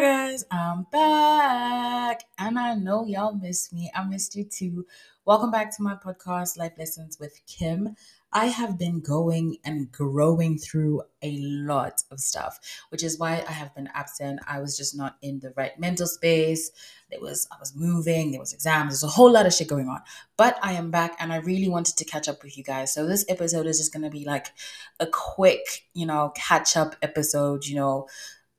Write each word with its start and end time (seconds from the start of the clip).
Guys, 0.00 0.46
I'm 0.50 0.86
back. 0.90 2.22
And 2.38 2.58
I 2.58 2.74
know 2.74 3.04
y'all 3.04 3.34
missed 3.34 3.70
me. 3.74 3.92
I 3.94 4.02
missed 4.02 4.34
you 4.34 4.44
too. 4.44 4.86
Welcome 5.26 5.50
back 5.50 5.76
to 5.76 5.82
my 5.82 5.94
podcast, 5.94 6.56
Life 6.56 6.72
Lessons 6.78 7.18
with 7.20 7.38
Kim. 7.46 7.94
I 8.32 8.46
have 8.46 8.78
been 8.78 9.00
going 9.00 9.58
and 9.62 9.92
growing 9.92 10.56
through 10.56 11.02
a 11.20 11.36
lot 11.38 12.02
of 12.10 12.18
stuff, 12.18 12.58
which 12.88 13.04
is 13.04 13.18
why 13.18 13.44
I 13.46 13.52
have 13.52 13.74
been 13.74 13.90
absent. 13.92 14.40
I 14.48 14.60
was 14.60 14.74
just 14.74 14.96
not 14.96 15.16
in 15.20 15.40
the 15.40 15.52
right 15.54 15.78
mental 15.78 16.06
space. 16.06 16.70
There 17.10 17.20
was 17.20 17.46
I 17.52 17.56
was 17.60 17.76
moving, 17.76 18.30
there 18.30 18.40
was 18.40 18.54
exams, 18.54 18.92
there's 18.92 19.02
a 19.02 19.14
whole 19.14 19.30
lot 19.30 19.44
of 19.44 19.52
shit 19.52 19.68
going 19.68 19.88
on. 19.88 20.00
But 20.38 20.58
I 20.62 20.72
am 20.72 20.90
back 20.90 21.16
and 21.20 21.30
I 21.30 21.36
really 21.38 21.68
wanted 21.68 21.98
to 21.98 22.06
catch 22.06 22.26
up 22.26 22.42
with 22.42 22.56
you 22.56 22.64
guys. 22.64 22.94
So 22.94 23.04
this 23.04 23.26
episode 23.28 23.66
is 23.66 23.76
just 23.76 23.92
gonna 23.92 24.08
be 24.08 24.24
like 24.24 24.46
a 24.98 25.06
quick, 25.06 25.88
you 25.92 26.06
know, 26.06 26.32
catch 26.34 26.74
up 26.74 26.96
episode, 27.02 27.66
you 27.66 27.76
know. 27.76 28.06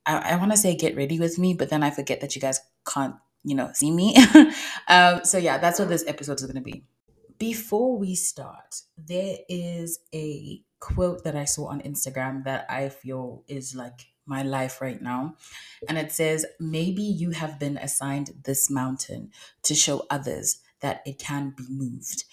I, 0.05 0.33
I 0.33 0.35
want 0.37 0.51
to 0.51 0.57
say 0.57 0.75
get 0.75 0.95
ready 0.95 1.19
with 1.19 1.37
me, 1.37 1.53
but 1.53 1.69
then 1.69 1.83
I 1.83 1.91
forget 1.91 2.21
that 2.21 2.35
you 2.35 2.41
guys 2.41 2.59
can't, 2.87 3.15
you 3.43 3.55
know, 3.55 3.69
see 3.73 3.91
me. 3.91 4.15
um, 4.87 5.23
so 5.23 5.37
yeah, 5.37 5.57
that's 5.57 5.79
what 5.79 5.89
this 5.89 6.05
episode 6.07 6.39
is 6.39 6.45
going 6.45 6.55
to 6.55 6.61
be. 6.61 6.83
Before 7.37 7.97
we 7.97 8.15
start, 8.15 8.81
there 8.97 9.37
is 9.49 9.99
a 10.13 10.61
quote 10.79 11.23
that 11.23 11.35
I 11.35 11.45
saw 11.45 11.67
on 11.67 11.81
Instagram 11.81 12.43
that 12.43 12.65
I 12.69 12.89
feel 12.89 13.43
is 13.47 13.73
like 13.75 14.11
my 14.25 14.43
life 14.43 14.81
right 14.81 15.01
now. 15.01 15.35
And 15.87 15.97
it 15.97 16.11
says, 16.11 16.45
Maybe 16.59 17.01
you 17.01 17.31
have 17.31 17.59
been 17.59 17.77
assigned 17.77 18.31
this 18.43 18.69
mountain 18.69 19.31
to 19.63 19.73
show 19.73 20.05
others 20.09 20.59
that 20.81 21.01
it 21.05 21.19
can 21.19 21.53
be 21.55 21.65
moved. 21.69 22.25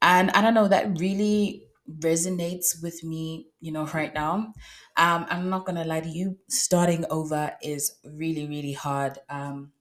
And 0.00 0.30
I 0.32 0.42
don't 0.42 0.54
know, 0.54 0.68
that 0.68 0.98
really 0.98 1.64
resonates 1.90 2.82
with 2.82 3.04
me, 3.04 3.48
you 3.60 3.72
know, 3.72 3.86
right 3.86 4.14
now. 4.14 4.52
Um, 4.96 5.26
I'm 5.28 5.50
not 5.50 5.66
gonna 5.66 5.84
lie 5.84 6.00
to 6.00 6.08
you, 6.08 6.38
starting 6.48 7.04
over 7.10 7.56
is 7.62 7.98
really, 8.04 8.46
really 8.46 8.72
hard. 8.72 9.18
Um, 9.28 9.72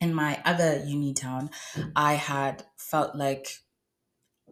in 0.00 0.14
my 0.14 0.40
other 0.44 0.82
uni 0.84 1.14
town, 1.14 1.50
I 1.94 2.14
had 2.14 2.64
felt 2.76 3.14
like 3.14 3.48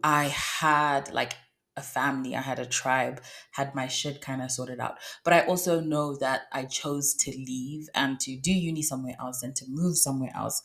I 0.03 0.25
had 0.25 1.13
like 1.13 1.35
a 1.77 1.83
family, 1.83 2.35
I 2.35 2.41
had 2.41 2.59
a 2.59 2.67
tribe, 2.67 3.23
had 3.53 3.75
my 3.75 3.87
shit 3.87 4.21
kind 4.21 4.43
of 4.43 4.51
sorted 4.51 4.81
out. 4.81 4.99
But 5.25 5.33
I 5.33 5.41
also 5.47 5.81
know 5.81 6.17
that 6.17 6.43
I 6.53 6.65
chose 6.65 7.15
to 7.21 7.31
leave 7.31 7.89
and 7.95 8.19
to 8.21 8.37
do 8.37 8.53
uni 8.53 8.83
somewhere 8.83 9.17
else 9.21 9.43
and 9.43 9.55
to 9.57 9.65
move 9.69 9.97
somewhere 9.97 10.33
else 10.35 10.63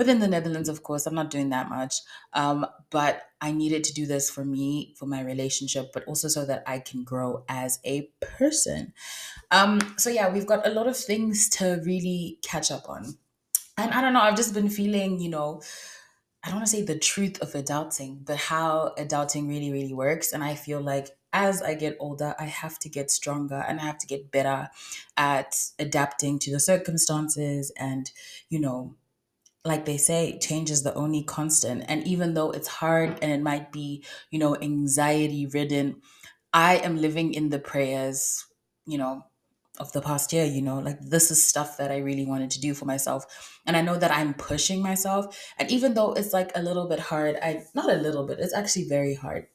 within 0.00 0.18
the 0.18 0.26
Netherlands, 0.26 0.70
of 0.70 0.82
course. 0.82 1.04
I'm 1.04 1.14
not 1.14 1.28
doing 1.28 1.50
that 1.50 1.68
much. 1.68 1.96
Um, 2.32 2.64
but 2.88 3.24
I 3.42 3.52
needed 3.52 3.84
to 3.84 3.92
do 3.92 4.06
this 4.06 4.30
for 4.30 4.46
me, 4.46 4.94
for 4.96 5.04
my 5.04 5.20
relationship, 5.20 5.90
but 5.92 6.04
also 6.06 6.26
so 6.26 6.46
that 6.46 6.62
I 6.66 6.78
can 6.78 7.04
grow 7.04 7.44
as 7.50 7.78
a 7.84 8.08
person. 8.22 8.94
Um, 9.50 9.94
so 9.98 10.08
yeah, 10.08 10.32
we've 10.32 10.46
got 10.46 10.66
a 10.66 10.70
lot 10.70 10.86
of 10.86 10.96
things 10.96 11.50
to 11.50 11.82
really 11.84 12.38
catch 12.40 12.70
up 12.70 12.88
on. 12.88 13.18
And 13.76 13.92
I 13.92 14.00
don't 14.00 14.14
know, 14.14 14.22
I've 14.22 14.36
just 14.36 14.54
been 14.54 14.70
feeling, 14.70 15.20
you 15.20 15.28
know, 15.28 15.60
I 16.42 16.48
don't 16.48 16.56
want 16.56 16.66
to 16.66 16.74
say 16.74 16.82
the 16.82 16.98
truth 16.98 17.38
of 17.42 17.52
adulting, 17.52 18.24
but 18.24 18.38
how 18.38 18.94
adulting 18.96 19.50
really, 19.50 19.70
really 19.70 19.92
works. 19.92 20.32
And 20.32 20.42
I 20.42 20.54
feel 20.54 20.80
like 20.80 21.10
as 21.34 21.60
I 21.60 21.74
get 21.74 21.98
older, 22.00 22.34
I 22.38 22.44
have 22.44 22.78
to 22.78 22.88
get 22.88 23.10
stronger 23.10 23.62
and 23.68 23.78
I 23.78 23.84
have 23.84 23.98
to 23.98 24.06
get 24.06 24.32
better 24.32 24.70
at 25.18 25.56
adapting 25.78 26.38
to 26.38 26.50
the 26.50 26.58
circumstances 26.58 27.70
and, 27.76 28.10
you 28.48 28.60
know, 28.60 28.96
like 29.64 29.84
they 29.84 29.98
say, 29.98 30.38
change 30.38 30.70
is 30.70 30.82
the 30.82 30.94
only 30.94 31.22
constant. 31.22 31.84
And 31.88 32.06
even 32.06 32.34
though 32.34 32.50
it's 32.50 32.68
hard 32.68 33.18
and 33.20 33.30
it 33.30 33.42
might 33.42 33.72
be, 33.72 34.04
you 34.30 34.38
know, 34.38 34.56
anxiety 34.56 35.46
ridden, 35.46 36.00
I 36.52 36.76
am 36.76 36.96
living 36.96 37.34
in 37.34 37.50
the 37.50 37.58
prayers, 37.58 38.46
you 38.86 38.98
know, 38.98 39.24
of 39.78 39.92
the 39.92 40.02
past 40.02 40.32
year, 40.32 40.44
you 40.44 40.62
know, 40.62 40.78
like 40.78 41.00
this 41.00 41.30
is 41.30 41.42
stuff 41.42 41.76
that 41.78 41.90
I 41.90 41.98
really 41.98 42.26
wanted 42.26 42.50
to 42.52 42.60
do 42.60 42.74
for 42.74 42.84
myself. 42.84 43.58
And 43.66 43.76
I 43.76 43.82
know 43.82 43.96
that 43.96 44.10
I'm 44.10 44.34
pushing 44.34 44.82
myself. 44.82 45.52
And 45.58 45.70
even 45.70 45.94
though 45.94 46.12
it's 46.12 46.32
like 46.32 46.52
a 46.54 46.62
little 46.62 46.88
bit 46.88 46.98
hard, 47.00 47.36
I, 47.42 47.64
not 47.74 47.90
a 47.90 47.96
little 47.96 48.26
bit, 48.26 48.40
it's 48.40 48.54
actually 48.54 48.88
very 48.88 49.14
hard 49.14 49.46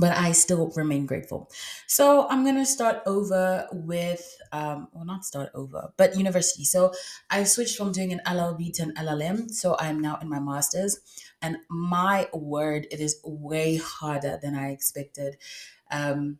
but 0.00 0.16
I 0.16 0.32
still 0.32 0.72
remain 0.74 1.04
grateful. 1.04 1.50
So 1.86 2.26
I'm 2.28 2.42
gonna 2.42 2.64
start 2.64 3.02
over 3.04 3.68
with, 3.70 4.34
um, 4.50 4.88
well, 4.92 5.04
not 5.04 5.26
start 5.26 5.50
over, 5.54 5.92
but 5.98 6.16
university. 6.16 6.64
So 6.64 6.92
I 7.28 7.44
switched 7.44 7.76
from 7.76 7.92
doing 7.92 8.10
an 8.10 8.22
LLB 8.26 8.72
to 8.72 8.84
an 8.84 8.94
LLM. 8.96 9.50
So 9.50 9.76
I'm 9.78 10.00
now 10.00 10.18
in 10.22 10.28
my 10.30 10.40
master's, 10.40 10.98
and 11.42 11.58
my 11.68 12.28
word, 12.32 12.86
it 12.90 12.98
is 13.00 13.20
way 13.22 13.76
harder 13.76 14.38
than 14.42 14.54
I 14.54 14.70
expected. 14.70 15.36
Um, 15.90 16.38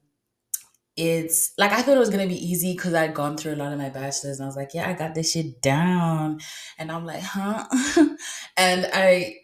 it's 0.97 1.53
like 1.59 1.73
I 1.73 1.83
thought 1.83 1.97
it 1.97 2.01
was 2.01 2.11
gonna 2.11 2.27
be 2.27 2.47
easy 2.51 2.73
because 2.73 2.95
I'd 2.95 3.15
gone 3.15 3.37
through 3.37 3.55
a 3.55 3.57
lot 3.63 3.73
of 3.73 3.79
my 3.79 3.91
bachelor's 3.91 4.39
and 4.39 4.45
I 4.45 4.47
was 4.47 4.57
like, 4.57 4.73
yeah, 4.75 4.89
I 4.89 4.95
got 4.95 5.15
this 5.15 5.33
shit 5.33 5.61
down. 5.61 6.41
And 6.79 6.91
I'm 6.91 7.05
like, 7.05 7.23
huh? 7.23 7.67
and 8.57 8.89
I 8.93 9.37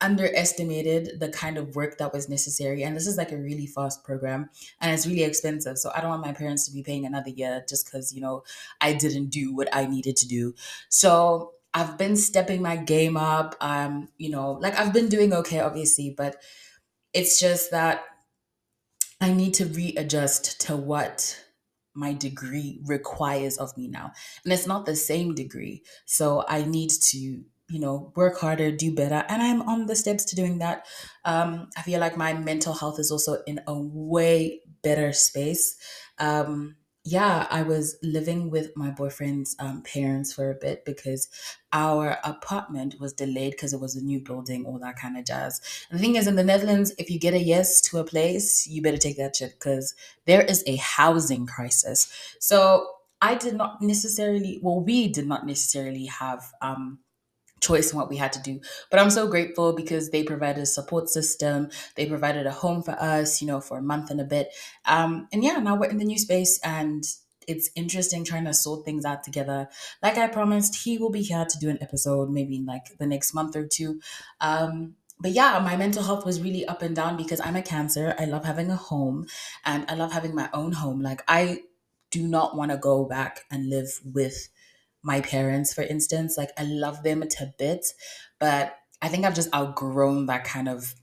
underestimated 0.00 1.20
the 1.20 1.28
kind 1.28 1.56
of 1.56 1.74
work 1.74 1.98
that 1.98 2.12
was 2.12 2.28
necessary. 2.28 2.82
And 2.82 2.94
this 2.94 3.06
is 3.06 3.16
like 3.16 3.32
a 3.32 3.36
really 3.36 3.66
fast 3.66 4.04
program 4.04 4.50
and 4.80 4.92
it's 4.92 5.06
really 5.06 5.22
expensive. 5.22 5.78
So 5.78 5.90
I 5.94 6.00
don't 6.00 6.10
want 6.10 6.22
my 6.22 6.32
parents 6.32 6.66
to 6.66 6.72
be 6.72 6.82
paying 6.82 7.06
another 7.06 7.30
year 7.30 7.64
just 7.68 7.86
because, 7.86 8.12
you 8.12 8.20
know, 8.20 8.44
I 8.80 8.92
didn't 8.92 9.28
do 9.28 9.54
what 9.54 9.68
I 9.74 9.86
needed 9.86 10.16
to 10.16 10.28
do. 10.28 10.54
So 10.88 11.52
I've 11.72 11.98
been 11.98 12.16
stepping 12.16 12.62
my 12.62 12.76
game 12.76 13.16
up. 13.16 13.54
Um, 13.60 14.08
you 14.18 14.30
know, 14.30 14.52
like 14.52 14.78
I've 14.78 14.92
been 14.92 15.08
doing 15.08 15.32
okay, 15.32 15.60
obviously, 15.60 16.10
but 16.16 16.36
it's 17.12 17.40
just 17.40 17.70
that 17.70 18.04
I 19.20 19.32
need 19.32 19.54
to 19.54 19.66
readjust 19.66 20.60
to 20.62 20.76
what 20.76 21.42
my 21.94 22.12
degree 22.12 22.80
requires 22.84 23.56
of 23.56 23.76
me 23.76 23.88
now. 23.88 24.12
And 24.44 24.52
it's 24.52 24.66
not 24.66 24.84
the 24.84 24.96
same 24.96 25.34
degree. 25.34 25.82
So 26.04 26.44
I 26.46 26.62
need 26.62 26.90
to 26.90 27.42
you 27.68 27.80
know 27.80 28.12
work 28.14 28.38
harder 28.38 28.70
do 28.70 28.94
better 28.94 29.24
and 29.28 29.42
i'm 29.42 29.62
on 29.62 29.86
the 29.86 29.96
steps 29.96 30.24
to 30.24 30.36
doing 30.36 30.58
that. 30.58 30.86
Um, 31.24 31.68
i 31.76 31.82
feel 31.82 32.00
like 32.00 32.16
my 32.16 32.32
mental 32.32 32.74
health 32.74 32.98
is 32.98 33.10
also 33.10 33.42
in 33.46 33.60
a 33.66 33.74
way 33.78 34.60
better 34.82 35.12
space. 35.12 35.76
Um, 36.18 36.76
yeah 37.08 37.46
i 37.50 37.62
was 37.62 37.96
living 38.02 38.50
with 38.50 38.76
my 38.76 38.90
boyfriend's 38.90 39.54
um, 39.60 39.82
parents 39.82 40.32
for 40.32 40.50
a 40.50 40.54
bit 40.54 40.84
because 40.84 41.28
our 41.72 42.18
apartment 42.24 42.96
was 42.98 43.12
delayed 43.12 43.52
because 43.52 43.72
it 43.72 43.80
was 43.80 43.94
a 43.94 44.02
new 44.02 44.20
building 44.20 44.64
all 44.64 44.78
that 44.78 44.96
kind 44.96 45.16
of 45.16 45.24
jazz. 45.24 45.60
And 45.90 45.98
the 45.98 46.02
thing 46.02 46.16
is 46.16 46.26
in 46.26 46.36
the 46.36 46.44
netherlands 46.44 46.92
if 46.98 47.10
you 47.10 47.18
get 47.18 47.34
a 47.34 47.38
yes 47.38 47.80
to 47.82 47.98
a 47.98 48.04
place 48.04 48.66
you 48.66 48.82
better 48.82 48.96
take 48.96 49.16
that 49.18 49.36
shit 49.36 49.52
because 49.58 49.94
there 50.24 50.42
is 50.42 50.62
a 50.66 50.76
housing 50.76 51.46
crisis. 51.46 52.08
So 52.40 52.88
i 53.22 53.34
did 53.34 53.54
not 53.54 53.80
necessarily 53.80 54.58
well 54.62 54.80
we 54.80 55.08
did 55.08 55.26
not 55.26 55.46
necessarily 55.46 56.04
have 56.06 56.52
um 56.60 56.98
choice 57.66 57.92
in 57.92 57.98
what 57.98 58.08
we 58.08 58.16
had 58.16 58.32
to 58.34 58.42
do. 58.42 58.60
But 58.90 59.00
I'm 59.00 59.10
so 59.10 59.26
grateful 59.26 59.72
because 59.72 60.10
they 60.10 60.22
provided 60.22 60.62
a 60.62 60.66
support 60.66 61.08
system. 61.08 61.68
They 61.94 62.06
provided 62.06 62.46
a 62.46 62.52
home 62.52 62.82
for 62.82 62.92
us, 62.92 63.40
you 63.40 63.46
know, 63.46 63.60
for 63.60 63.78
a 63.78 63.82
month 63.82 64.10
and 64.10 64.20
a 64.20 64.24
bit. 64.24 64.48
Um, 64.84 65.28
and 65.32 65.42
yeah, 65.42 65.58
now 65.58 65.76
we're 65.76 65.90
in 65.90 65.98
the 65.98 66.04
new 66.04 66.18
space 66.18 66.58
and 66.62 67.04
it's 67.46 67.70
interesting 67.74 68.24
trying 68.24 68.44
to 68.44 68.54
sort 68.54 68.84
things 68.84 69.04
out 69.04 69.22
together. 69.22 69.68
Like 70.02 70.18
I 70.18 70.26
promised, 70.28 70.84
he 70.84 70.98
will 70.98 71.10
be 71.10 71.22
here 71.22 71.44
to 71.44 71.58
do 71.58 71.68
an 71.68 71.78
episode 71.80 72.30
maybe 72.30 72.56
in 72.56 72.66
like 72.66 72.86
the 72.98 73.06
next 73.06 73.34
month 73.34 73.56
or 73.56 73.66
two. 73.66 74.00
Um, 74.40 74.96
but 75.18 75.30
yeah, 75.30 75.58
my 75.60 75.76
mental 75.76 76.02
health 76.02 76.26
was 76.26 76.42
really 76.42 76.66
up 76.66 76.82
and 76.82 76.94
down 76.94 77.16
because 77.16 77.40
I'm 77.40 77.56
a 77.56 77.62
cancer. 77.62 78.14
I 78.18 78.26
love 78.26 78.44
having 78.44 78.70
a 78.70 78.76
home 78.76 79.26
and 79.64 79.84
I 79.88 79.94
love 79.94 80.12
having 80.12 80.34
my 80.34 80.50
own 80.52 80.72
home. 80.72 81.00
Like 81.00 81.22
I 81.26 81.62
do 82.10 82.26
not 82.26 82.56
want 82.56 82.70
to 82.70 82.76
go 82.76 83.04
back 83.04 83.44
and 83.50 83.68
live 83.70 84.00
with 84.04 84.48
my 85.06 85.20
parents, 85.20 85.72
for 85.72 85.82
instance. 85.82 86.36
Like 86.36 86.50
I 86.58 86.64
love 86.64 87.04
them 87.04 87.26
to 87.26 87.54
bits, 87.58 87.94
but 88.40 88.76
I 89.00 89.08
think 89.08 89.24
I've 89.24 89.36
just 89.36 89.54
outgrown 89.54 90.26
that 90.26 90.44
kind 90.44 90.68
of 90.68 90.94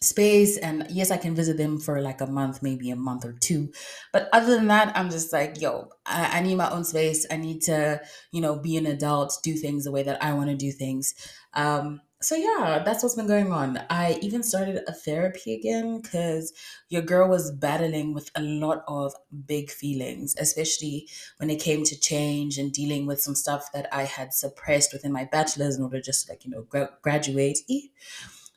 space. 0.00 0.56
And 0.56 0.86
yes, 0.88 1.10
I 1.10 1.18
can 1.18 1.34
visit 1.34 1.58
them 1.58 1.78
for 1.78 2.00
like 2.00 2.22
a 2.22 2.26
month, 2.26 2.62
maybe 2.62 2.90
a 2.90 2.96
month 2.96 3.24
or 3.24 3.32
two. 3.32 3.70
But 4.12 4.30
other 4.32 4.54
than 4.54 4.68
that, 4.68 4.96
I'm 4.96 5.10
just 5.10 5.32
like, 5.32 5.60
yo, 5.60 5.90
I, 6.06 6.38
I 6.38 6.40
need 6.40 6.56
my 6.56 6.70
own 6.70 6.84
space. 6.84 7.26
I 7.30 7.36
need 7.36 7.60
to, 7.62 8.00
you 8.32 8.40
know, 8.40 8.56
be 8.56 8.78
an 8.78 8.86
adult, 8.86 9.38
do 9.42 9.54
things 9.54 9.84
the 9.84 9.92
way 9.92 10.02
that 10.02 10.22
I 10.22 10.32
want 10.32 10.48
to 10.48 10.56
do 10.56 10.72
things. 10.72 11.14
Um, 11.52 12.00
so 12.24 12.34
yeah, 12.34 12.82
that's 12.84 13.02
what's 13.02 13.14
been 13.14 13.26
going 13.26 13.52
on. 13.52 13.78
I 13.90 14.18
even 14.22 14.42
started 14.42 14.82
a 14.86 14.92
therapy 14.92 15.52
again 15.54 16.00
because 16.00 16.52
your 16.88 17.02
girl 17.02 17.28
was 17.28 17.50
battling 17.50 18.14
with 18.14 18.30
a 18.34 18.40
lot 18.42 18.82
of 18.88 19.14
big 19.46 19.70
feelings, 19.70 20.34
especially 20.38 21.08
when 21.36 21.50
it 21.50 21.60
came 21.60 21.84
to 21.84 21.98
change 22.00 22.56
and 22.58 22.72
dealing 22.72 23.06
with 23.06 23.20
some 23.20 23.34
stuff 23.34 23.70
that 23.72 23.86
I 23.92 24.04
had 24.04 24.32
suppressed 24.32 24.92
within 24.92 25.12
my 25.12 25.24
bachelor's 25.24 25.76
in 25.76 25.82
order 25.82 26.00
just 26.00 26.26
to 26.26 26.32
like 26.32 26.44
you 26.44 26.50
know 26.50 26.62
gra- 26.62 26.96
graduate, 27.02 27.58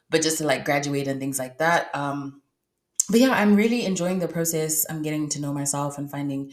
but 0.09 0.21
just 0.21 0.37
to 0.39 0.45
like 0.45 0.65
graduate 0.65 1.07
and 1.07 1.19
things 1.19 1.39
like 1.39 1.57
that. 1.57 1.93
Um, 1.95 2.41
but 3.09 3.19
yeah, 3.21 3.31
I'm 3.31 3.55
really 3.55 3.85
enjoying 3.85 4.19
the 4.19 4.27
process. 4.27 4.85
I'm 4.89 5.01
getting 5.01 5.29
to 5.29 5.41
know 5.41 5.53
myself 5.53 5.97
and 5.97 6.11
finding 6.11 6.51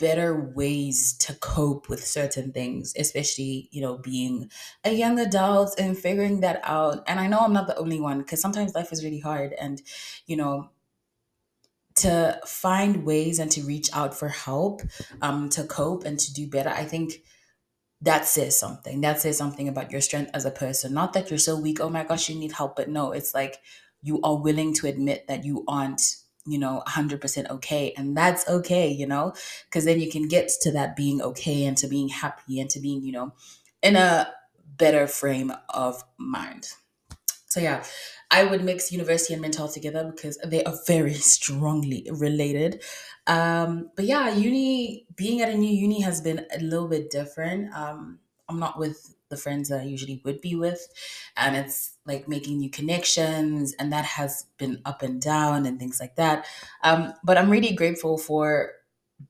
better 0.00 0.50
ways 0.56 1.12
to 1.18 1.34
cope 1.34 1.88
with 1.88 2.04
certain 2.04 2.52
things, 2.52 2.94
especially, 2.96 3.68
you 3.70 3.82
know, 3.82 3.98
being 3.98 4.50
a 4.82 4.92
young 4.92 5.20
adult 5.20 5.78
and 5.78 5.96
figuring 5.96 6.40
that 6.40 6.60
out. 6.64 7.04
And 7.06 7.20
I 7.20 7.28
know 7.28 7.40
I'm 7.40 7.52
not 7.52 7.66
the 7.66 7.76
only 7.76 8.00
one 8.00 8.18
because 8.18 8.40
sometimes 8.40 8.74
life 8.74 8.92
is 8.92 9.04
really 9.04 9.20
hard 9.20 9.52
and, 9.52 9.80
you 10.26 10.36
know, 10.36 10.70
to 11.96 12.40
find 12.46 13.04
ways 13.04 13.38
and 13.38 13.50
to 13.50 13.62
reach 13.62 13.90
out 13.92 14.14
for 14.14 14.28
help, 14.28 14.80
um, 15.20 15.48
to 15.50 15.64
cope 15.64 16.04
and 16.04 16.18
to 16.18 16.32
do 16.32 16.46
better. 16.46 16.70
I 16.70 16.84
think 16.84 17.22
that 18.00 18.24
says 18.24 18.58
something. 18.58 19.02
That 19.02 19.20
says 19.20 19.36
something 19.36 19.68
about 19.68 19.90
your 19.90 20.00
strength 20.00 20.30
as 20.32 20.46
a 20.46 20.50
person. 20.50 20.94
Not 20.94 21.12
that 21.12 21.28
you're 21.28 21.38
so 21.38 21.60
weak, 21.60 21.80
oh 21.80 21.90
my 21.90 22.04
gosh, 22.04 22.30
you 22.30 22.36
need 22.36 22.52
help, 22.52 22.76
but 22.76 22.88
no, 22.88 23.12
it's 23.12 23.34
like 23.34 23.58
you 24.02 24.20
are 24.22 24.36
willing 24.36 24.72
to 24.74 24.86
admit 24.86 25.26
that 25.28 25.44
you 25.44 25.64
aren't, 25.68 26.16
you 26.46 26.58
know, 26.58 26.82
100% 26.88 27.50
okay. 27.50 27.92
And 27.96 28.16
that's 28.16 28.48
okay, 28.48 28.90
you 28.90 29.06
know, 29.06 29.34
because 29.66 29.84
then 29.84 30.00
you 30.00 30.10
can 30.10 30.28
get 30.28 30.50
to 30.62 30.72
that 30.72 30.96
being 30.96 31.20
okay 31.22 31.64
and 31.64 31.76
to 31.78 31.86
being 31.86 32.08
happy 32.08 32.60
and 32.60 32.70
to 32.70 32.80
being, 32.80 33.02
you 33.02 33.12
know, 33.12 33.32
in 33.82 33.96
a 33.96 34.32
better 34.76 35.06
frame 35.06 35.52
of 35.68 36.02
mind. 36.18 36.68
So, 37.46 37.60
yeah, 37.60 37.84
I 38.30 38.44
would 38.44 38.64
mix 38.64 38.92
university 38.92 39.32
and 39.34 39.42
mental 39.42 39.68
together 39.68 40.04
because 40.04 40.38
they 40.44 40.62
are 40.64 40.74
very 40.86 41.14
strongly 41.34 42.08
related. 42.10 42.82
Um, 43.26 43.90
but 43.96 44.04
yeah, 44.04 44.34
uni 44.34 45.06
being 45.16 45.40
at 45.42 45.50
a 45.50 45.56
new 45.56 45.70
uni 45.70 46.00
has 46.00 46.20
been 46.20 46.46
a 46.54 46.60
little 46.60 46.88
bit 46.88 47.10
different. 47.10 47.74
Um, 47.74 48.20
I'm 48.48 48.58
not 48.58 48.78
with 48.78 49.14
the 49.30 49.36
friends 49.36 49.68
that 49.68 49.80
I 49.80 49.84
usually 49.84 50.20
would 50.24 50.40
be 50.40 50.54
with, 50.54 50.86
and 51.36 51.56
it's 51.56 51.96
like 52.06 52.28
making 52.28 52.58
new 52.58 52.70
connections, 52.70 53.74
and 53.78 53.92
that 53.92 54.04
has 54.04 54.46
been 54.58 54.80
up 54.84 55.02
and 55.02 55.20
down 55.20 55.66
and 55.66 55.78
things 55.78 56.00
like 56.00 56.16
that. 56.16 56.46
Um, 56.82 57.14
but 57.24 57.38
I'm 57.38 57.50
really 57.50 57.72
grateful 57.72 58.18
for 58.18 58.72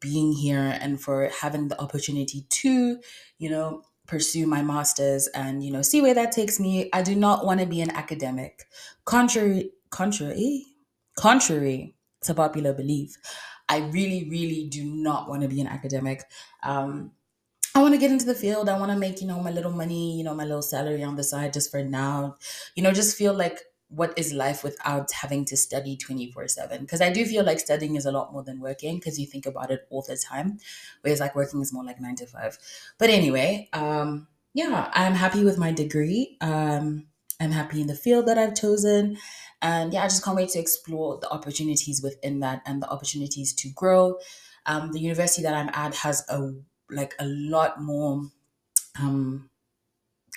being 0.01 0.33
here 0.33 0.79
and 0.81 1.01
for 1.01 1.31
having 1.41 1.69
the 1.69 1.81
opportunity 1.81 2.43
to, 2.49 3.01
you 3.39 3.51
know, 3.51 3.83
pursue 4.07 4.47
my 4.47 4.61
master's 4.61 5.29
and 5.29 5.65
you 5.65 5.71
know 5.71 5.83
see 5.83 6.03
where 6.03 6.15
that 6.15 6.33
takes 6.33 6.59
me. 6.59 6.91
I 6.93 7.03
do 7.03 7.15
not 7.15 7.47
want 7.47 7.61
to 7.61 7.67
be 7.67 7.81
an 7.81 7.91
academic. 7.91 8.65
Contrary 9.05 9.71
contrary 9.91 10.67
contrary 11.17 11.95
to 12.23 12.33
popular 12.33 12.73
belief 12.73 13.17
i 13.69 13.79
really 13.89 14.29
really 14.31 14.69
do 14.69 14.85
not 14.85 15.29
want 15.29 15.43
to 15.43 15.49
be 15.49 15.61
an 15.61 15.67
academic. 15.67 16.23
Um 16.63 17.13
I 17.75 17.83
want 17.83 17.95
to 17.95 17.99
get 18.01 18.11
into 18.11 18.27
the 18.27 18.35
field. 18.35 18.69
I 18.69 18.79
want 18.79 18.91
to 18.91 18.99
make, 18.99 19.21
you 19.21 19.27
know, 19.27 19.41
my 19.41 19.51
little 19.51 19.71
money, 19.71 20.17
you 20.17 20.25
know, 20.25 20.35
my 20.35 20.45
little 20.45 20.63
salary 20.63 21.05
on 21.05 21.17
the 21.17 21.25
side 21.25 21.53
just 21.53 21.71
for 21.71 21.83
now. 21.85 22.37
You 22.75 22.83
know, 22.83 22.93
just 22.93 23.17
feel 23.17 23.33
like 23.33 23.61
what 23.91 24.17
is 24.17 24.33
life 24.33 24.63
without 24.63 25.11
having 25.13 25.45
to 25.45 25.57
study 25.57 25.97
24 25.97 26.47
7 26.47 26.81
because 26.81 27.01
i 27.01 27.13
do 27.13 27.25
feel 27.27 27.45
like 27.45 27.59
studying 27.59 27.97
is 27.97 28.07
a 28.07 28.13
lot 28.13 28.33
more 28.33 28.45
than 28.45 28.61
working 28.61 28.97
because 28.97 29.19
you 29.19 29.27
think 29.27 29.47
about 29.47 29.71
it 29.71 29.87
all 29.91 30.03
the 30.03 30.17
time 30.17 30.59
whereas 31.03 31.19
like 31.19 31.35
working 31.35 31.61
is 31.61 31.73
more 31.73 31.85
like 31.85 32.01
9 32.01 32.15
to 32.15 32.27
5 32.27 32.59
but 32.99 33.11
anyway 33.11 33.69
um 33.73 34.29
yeah 34.55 34.89
i'm 34.95 35.15
happy 35.15 35.45
with 35.45 35.59
my 35.59 35.73
degree. 35.73 36.37
Um 36.41 37.07
i'm 37.41 37.51
happy 37.51 37.81
in 37.81 37.89
the 37.89 37.95
field 37.97 38.27
that 38.27 38.39
i've 38.39 38.55
chosen. 38.55 39.19
And 39.61 39.93
yeah 39.93 40.05
i 40.05 40.07
just 40.07 40.25
can't 40.25 40.37
wait 40.37 40.51
to 40.51 40.61
explore 40.61 41.19
the 41.19 41.29
opportunities 41.31 42.01
within 42.01 42.39
that 42.41 42.63
and 42.67 42.81
the 42.81 42.89
opportunities 42.89 43.53
to 43.55 43.71
grow. 43.71 44.19
Um 44.67 44.93
the 44.93 45.01
university 45.01 45.43
that 45.43 45.55
i'm 45.55 45.71
at 45.73 45.97
has 45.97 46.25
a 46.29 46.53
like 46.93 47.15
a 47.19 47.27
lot 47.27 47.83
more 47.83 48.31
um 49.01 49.51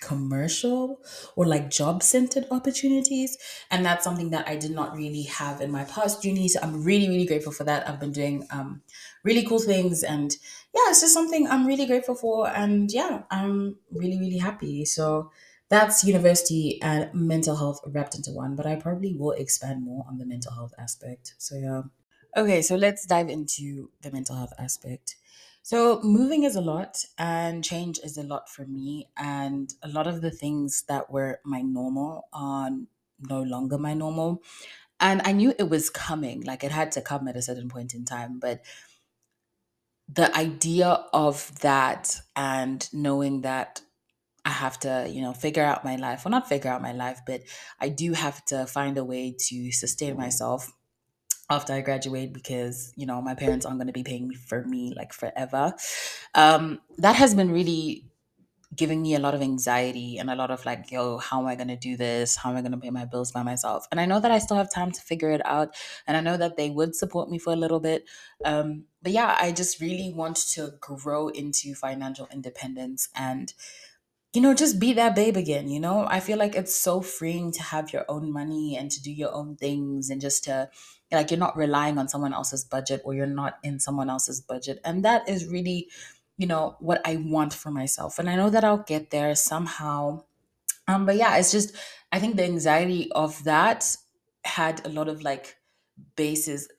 commercial 0.03 0.99
or 1.35 1.45
like 1.45 1.69
job 1.69 2.03
centered 2.03 2.45
opportunities. 2.51 3.37
And 3.71 3.85
that's 3.85 4.03
something 4.03 4.31
that 4.31 4.47
I 4.47 4.55
did 4.55 4.71
not 4.71 4.95
really 4.95 5.23
have 5.23 5.61
in 5.61 5.71
my 5.71 5.85
past 5.85 6.23
uni. 6.25 6.47
So 6.49 6.59
I'm 6.61 6.83
really, 6.83 7.07
really 7.07 7.25
grateful 7.25 7.53
for 7.53 7.63
that. 7.63 7.87
I've 7.87 7.99
been 7.99 8.11
doing 8.11 8.45
um, 8.51 8.81
really 9.23 9.45
cool 9.45 9.59
things. 9.59 10.03
And 10.03 10.35
yeah, 10.75 10.89
it's 10.89 11.01
just 11.01 11.13
something 11.13 11.47
I'm 11.47 11.65
really 11.65 11.85
grateful 11.85 12.15
for. 12.15 12.49
And 12.49 12.91
yeah, 12.91 13.23
I'm 13.31 13.77
really, 13.91 14.19
really 14.19 14.39
happy. 14.39 14.85
So 14.85 15.31
that's 15.69 16.03
university 16.03 16.81
and 16.81 17.13
mental 17.13 17.55
health 17.55 17.79
wrapped 17.87 18.15
into 18.15 18.31
one. 18.31 18.55
But 18.55 18.65
I 18.67 18.75
probably 18.75 19.15
will 19.15 19.31
expand 19.31 19.83
more 19.83 20.05
on 20.07 20.17
the 20.17 20.25
mental 20.25 20.53
health 20.53 20.73
aspect. 20.77 21.35
So 21.37 21.55
yeah. 21.55 21.83
Okay, 22.35 22.63
so 22.63 22.75
let's 22.75 23.05
dive 23.05 23.29
into 23.29 23.91
the 24.01 24.11
mental 24.11 24.35
health 24.35 24.53
aspect. 24.57 25.17
So, 25.65 26.01
moving 26.01 26.43
is 26.43 26.55
a 26.57 26.61
lot 26.61 27.05
and 27.17 27.63
change 27.63 27.97
is 28.03 28.17
a 28.17 28.23
lot 28.23 28.49
for 28.49 28.65
me. 28.65 29.09
And 29.17 29.73
a 29.81 29.87
lot 29.87 30.07
of 30.07 30.21
the 30.21 30.29
things 30.31 30.83
that 30.89 31.09
were 31.09 31.39
my 31.45 31.61
normal 31.61 32.27
are 32.33 32.69
no 33.19 33.41
longer 33.41 33.77
my 33.77 33.93
normal. 33.93 34.43
And 34.99 35.21
I 35.25 35.31
knew 35.31 35.53
it 35.57 35.69
was 35.69 35.89
coming, 35.89 36.41
like 36.43 36.63
it 36.63 36.71
had 36.71 36.91
to 36.93 37.01
come 37.01 37.27
at 37.29 37.37
a 37.37 37.41
certain 37.41 37.69
point 37.69 37.93
in 37.93 38.05
time. 38.05 38.39
But 38.39 38.63
the 40.07 40.35
idea 40.37 41.05
of 41.13 41.57
that 41.59 42.21
and 42.35 42.87
knowing 42.93 43.41
that 43.41 43.81
I 44.45 44.49
have 44.49 44.79
to, 44.81 45.07
you 45.09 45.21
know, 45.21 45.33
figure 45.33 45.63
out 45.63 45.85
my 45.85 45.95
life, 45.95 46.25
well, 46.25 46.31
not 46.31 46.49
figure 46.49 46.71
out 46.71 46.81
my 46.81 46.93
life, 46.93 47.21
but 47.27 47.43
I 47.79 47.89
do 47.89 48.13
have 48.13 48.43
to 48.45 48.65
find 48.67 48.97
a 48.97 49.05
way 49.05 49.35
to 49.47 49.71
sustain 49.71 50.17
myself 50.17 50.71
after 51.49 51.73
I 51.73 51.81
graduate 51.81 52.33
because 52.33 52.93
you 52.95 53.05
know 53.05 53.21
my 53.21 53.35
parents 53.35 53.65
aren't 53.65 53.79
going 53.79 53.87
to 53.87 53.93
be 53.93 54.03
paying 54.03 54.27
me 54.27 54.35
for 54.35 54.63
me 54.63 54.93
like 54.95 55.13
forever. 55.13 55.73
Um, 56.33 56.81
that 56.97 57.15
has 57.15 57.35
been 57.35 57.51
really 57.51 58.05
giving 58.75 59.01
me 59.01 59.15
a 59.15 59.19
lot 59.19 59.35
of 59.35 59.41
anxiety 59.41 60.17
and 60.17 60.29
a 60.29 60.35
lot 60.35 60.49
of 60.49 60.65
like, 60.65 60.91
yo, 60.91 61.17
how 61.17 61.39
am 61.39 61.47
I 61.47 61.55
going 61.55 61.67
to 61.67 61.75
do 61.75 61.95
this? 61.95 62.35
How 62.35 62.49
am 62.49 62.57
I 62.57 62.61
going 62.61 62.71
to 62.71 62.77
pay 62.77 62.89
my 62.89 63.05
bills 63.05 63.31
by 63.31 63.43
myself? 63.43 63.87
And 63.91 63.99
I 63.99 64.05
know 64.05 64.19
that 64.19 64.31
I 64.31 64.39
still 64.39 64.57
have 64.57 64.71
time 64.71 64.91
to 64.91 65.01
figure 65.01 65.29
it 65.29 65.45
out, 65.45 65.75
and 66.07 66.17
I 66.17 66.21
know 66.21 66.37
that 66.37 66.57
they 66.57 66.69
would 66.69 66.95
support 66.95 67.29
me 67.29 67.37
for 67.37 67.53
a 67.53 67.57
little 67.57 67.79
bit. 67.79 68.05
Um, 68.43 68.85
but 69.01 69.11
yeah, 69.11 69.37
I 69.39 69.51
just 69.51 69.79
really 69.79 70.11
want 70.13 70.37
to 70.53 70.73
grow 70.79 71.27
into 71.27 71.75
financial 71.75 72.27
independence 72.31 73.09
and 73.15 73.53
you 74.33 74.41
know, 74.41 74.55
just 74.55 74.79
be 74.79 74.93
that 74.93 75.15
babe 75.15 75.37
again, 75.37 75.69
you 75.69 75.79
know? 75.79 76.07
I 76.09 76.19
feel 76.19 76.39
like 76.39 76.55
it's 76.55 76.75
so 76.75 77.01
freeing 77.01 77.51
to 77.51 77.61
have 77.61 77.93
your 77.93 78.03
own 78.09 78.31
money 78.33 78.75
and 78.75 78.89
to 78.89 78.99
do 78.99 79.11
your 79.11 79.31
own 79.31 79.55
things 79.55 80.09
and 80.09 80.19
just 80.19 80.43
to 80.45 80.69
like 81.13 81.31
you're 81.31 81.39
not 81.39 81.57
relying 81.57 81.97
on 81.97 82.07
someone 82.07 82.33
else's 82.33 82.63
budget 82.63 83.01
or 83.05 83.13
you're 83.13 83.25
not 83.27 83.59
in 83.63 83.79
someone 83.79 84.09
else's 84.09 84.41
budget. 84.41 84.79
And 84.83 85.03
that 85.05 85.27
is 85.29 85.47
really, 85.47 85.89
you 86.37 86.47
know, 86.47 86.75
what 86.79 87.01
I 87.05 87.17
want 87.17 87.53
for 87.53 87.71
myself. 87.71 88.19
And 88.19 88.29
I 88.29 88.35
know 88.35 88.49
that 88.49 88.63
I'll 88.63 88.83
get 88.83 89.11
there 89.11 89.35
somehow. 89.35 90.23
Um 90.87 91.05
but 91.05 91.15
yeah, 91.17 91.37
it's 91.37 91.51
just 91.51 91.75
I 92.11 92.19
think 92.19 92.35
the 92.35 92.43
anxiety 92.45 93.11
of 93.13 93.43
that 93.45 93.95
had 94.45 94.85
a 94.85 94.89
lot 94.89 95.07
of 95.07 95.21
like 95.21 95.57
bases 96.15 96.69